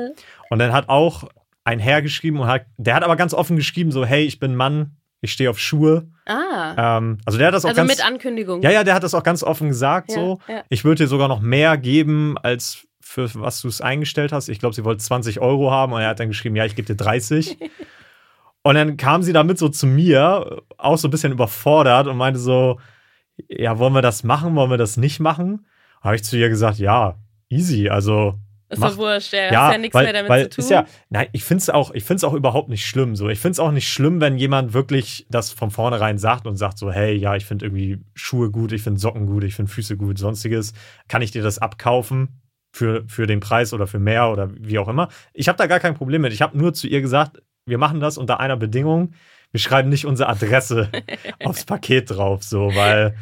[0.50, 1.28] Und dann hat auch
[1.64, 4.54] ein Herr geschrieben und hat, der hat aber ganz offen geschrieben, so, hey, ich bin
[4.54, 6.08] Mann, ich stehe auf Schuhe.
[6.26, 6.98] Ah.
[6.98, 7.90] Ähm, also der hat das auch also ganz.
[7.90, 8.62] mit Ankündigung.
[8.62, 10.10] Ja, ja, der hat das auch ganz offen gesagt.
[10.10, 10.38] Ja, so.
[10.48, 10.62] ja.
[10.68, 14.48] Ich würde dir sogar noch mehr geben, als für was du es eingestellt hast.
[14.48, 16.86] Ich glaube, sie wollte 20 Euro haben und er hat dann geschrieben, ja, ich gebe
[16.86, 17.58] dir 30.
[18.62, 22.38] und dann kam sie damit so zu mir, auch so ein bisschen überfordert und meinte
[22.38, 22.78] so,
[23.48, 25.66] ja, wollen wir das machen, wollen wir das nicht machen?
[26.00, 27.16] Habe ich zu ihr gesagt, ja,
[27.48, 28.38] easy, also
[28.70, 30.64] Ist mach- doch wurscht, der ja, hat ja nichts weil, mehr damit weil zu tun.
[30.64, 33.16] Ist ja, nein, ich finde es auch, ich find's auch überhaupt nicht schlimm.
[33.16, 33.28] So.
[33.28, 36.78] Ich finde es auch nicht schlimm, wenn jemand wirklich das von vornherein sagt und sagt
[36.78, 39.96] so, hey, ja, ich finde irgendwie Schuhe gut, ich finde Socken gut, ich finde Füße
[39.96, 40.72] gut, sonstiges.
[41.08, 42.40] Kann ich dir das abkaufen
[42.72, 45.08] für, für den Preis oder für mehr oder wie auch immer?
[45.32, 46.32] Ich habe da gar kein Problem mit.
[46.32, 49.14] Ich habe nur zu ihr gesagt, wir machen das unter einer Bedingung.
[49.50, 50.90] Wir schreiben nicht unsere Adresse
[51.44, 53.16] aufs Paket drauf, so, weil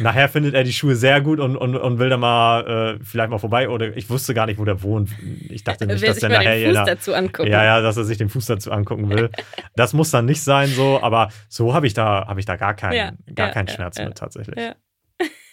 [0.00, 3.30] Nachher findet er die Schuhe sehr gut und, und, und will da mal äh, vielleicht
[3.30, 3.68] mal vorbei.
[3.68, 5.10] Oder ich wusste gar nicht, wo der wohnt.
[5.50, 7.50] Ich dachte nicht, Will dass der mal nachher den Fuß nach- dazu angucken.
[7.50, 9.30] Ja, ja, dass er sich den Fuß dazu angucken will.
[9.76, 12.74] Das muss dann nicht sein so, aber so habe ich da habe ich da gar
[12.74, 14.56] keinen Ja, gar ja, keinen ja, Schmerz mit tatsächlich.
[14.56, 14.74] Ja.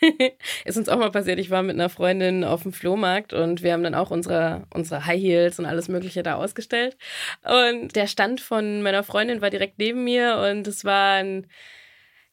[0.66, 1.40] ist uns auch mal passiert.
[1.40, 5.06] Ich war mit einer Freundin auf dem Flohmarkt und wir haben dann auch unsere, unsere
[5.06, 6.98] High Heels und alles Mögliche da ausgestellt.
[7.44, 11.48] Und der Stand von meiner Freundin war direkt neben mir und es war ein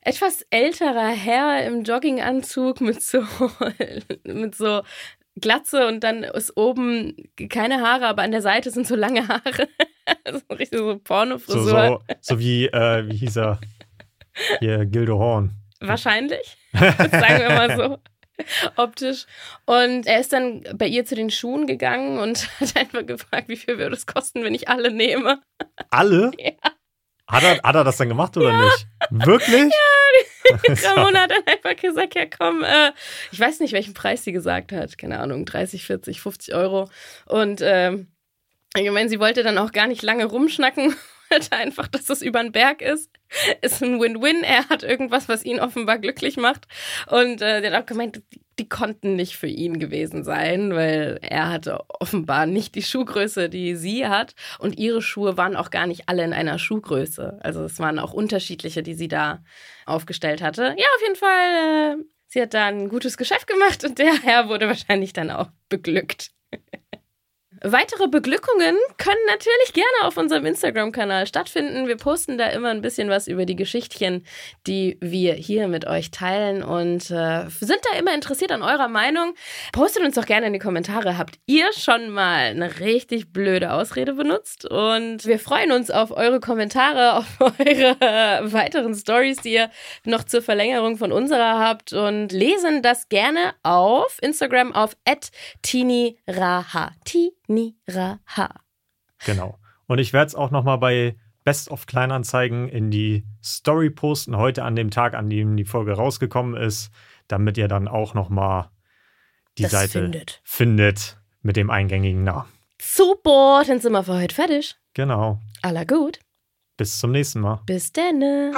[0.00, 3.22] etwas älterer Herr im Jogginganzug mit so,
[4.24, 4.82] mit so
[5.40, 7.14] Glatze und dann ist oben
[7.48, 9.68] keine Haare, aber an der Seite sind so lange Haare.
[10.30, 11.64] so richtig so So, Pornofrisur.
[11.70, 13.60] so, so wie, äh, wie hieß er?
[14.60, 15.50] Hier, Gildo Horn.
[15.80, 16.56] Wahrscheinlich.
[16.72, 17.98] sagen wir mal so.
[18.76, 19.26] Optisch.
[19.66, 23.56] Und er ist dann bei ihr zu den Schuhen gegangen und hat einfach gefragt, wie
[23.56, 25.40] viel würde es kosten, wenn ich alle nehme.
[25.90, 26.30] Alle?
[26.38, 26.52] Ja.
[27.28, 28.86] Hat, er, hat er das dann gemacht oder nicht?
[29.10, 29.72] Wirklich?
[30.84, 32.92] Ramona hat dann einfach gesagt, ja komm, äh,
[33.30, 34.96] ich weiß nicht, welchen Preis sie gesagt hat.
[34.96, 36.88] Keine Ahnung, 30, 40, 50 Euro.
[37.26, 38.08] Und ähm,
[38.76, 40.96] ich meine, sie wollte dann auch gar nicht lange rumschnacken,
[41.30, 43.10] wollte einfach, dass das über den Berg ist.
[43.60, 44.42] Ist ein Win-Win.
[44.42, 46.66] Er hat irgendwas, was ihn offenbar glücklich macht.
[47.10, 51.18] Und äh, der hat auch gemeint, die, die konnten nicht für ihn gewesen sein, weil
[51.22, 54.34] er hatte offenbar nicht die Schuhgröße, die sie hat.
[54.58, 57.38] Und ihre Schuhe waren auch gar nicht alle in einer Schuhgröße.
[57.42, 59.42] Also es waren auch unterschiedliche, die sie da
[59.86, 60.74] aufgestellt hatte.
[60.76, 61.98] Ja, auf jeden Fall.
[61.98, 65.50] Äh, sie hat da ein gutes Geschäft gemacht und der Herr wurde wahrscheinlich dann auch
[65.68, 66.30] beglückt.
[67.62, 71.88] Weitere Beglückungen können natürlich gerne auf unserem Instagram-Kanal stattfinden.
[71.88, 74.24] Wir posten da immer ein bisschen was über die Geschichtchen,
[74.66, 79.34] die wir hier mit euch teilen und äh, sind da immer interessiert an eurer Meinung.
[79.72, 81.18] Postet uns doch gerne in die Kommentare.
[81.18, 84.64] Habt ihr schon mal eine richtig blöde Ausrede benutzt?
[84.64, 87.96] Und wir freuen uns auf eure Kommentare, auf eure
[88.52, 89.70] weiteren Stories, die ihr
[90.04, 94.96] noch zur Verlängerung von unserer habt und lesen das gerne auf Instagram auf
[95.62, 96.92] @tiniraha.
[97.48, 98.60] Tiniraha.
[99.24, 99.58] Genau.
[99.86, 104.64] Und ich werde es auch nochmal bei Best of Kleinanzeigen in die Story posten, heute
[104.64, 106.90] an dem Tag, an dem die Folge rausgekommen ist,
[107.26, 108.68] damit ihr dann auch nochmal
[109.56, 110.40] die Das Seite findet.
[110.44, 112.48] findet mit dem eingängigen Namen.
[112.80, 114.76] Super, dann sind wir für heute fertig.
[114.94, 115.40] Genau.
[115.62, 116.20] Aller gut.
[116.76, 117.60] Bis zum nächsten Mal.
[117.66, 118.54] Bis dann.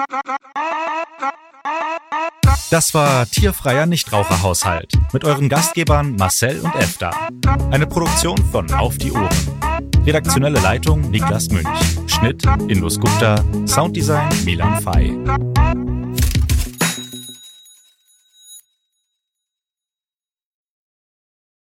[2.70, 7.10] Das war Tierfreier Nichtraucherhaushalt mit euren Gastgebern Marcel und Efta.
[7.70, 9.28] Eine Produktion von Auf die Ohren.
[10.06, 11.66] Redaktionelle Leitung Niklas Münch.
[12.06, 13.42] Schnitt Indus Gupta.
[13.66, 15.18] Sounddesign Milan Fay.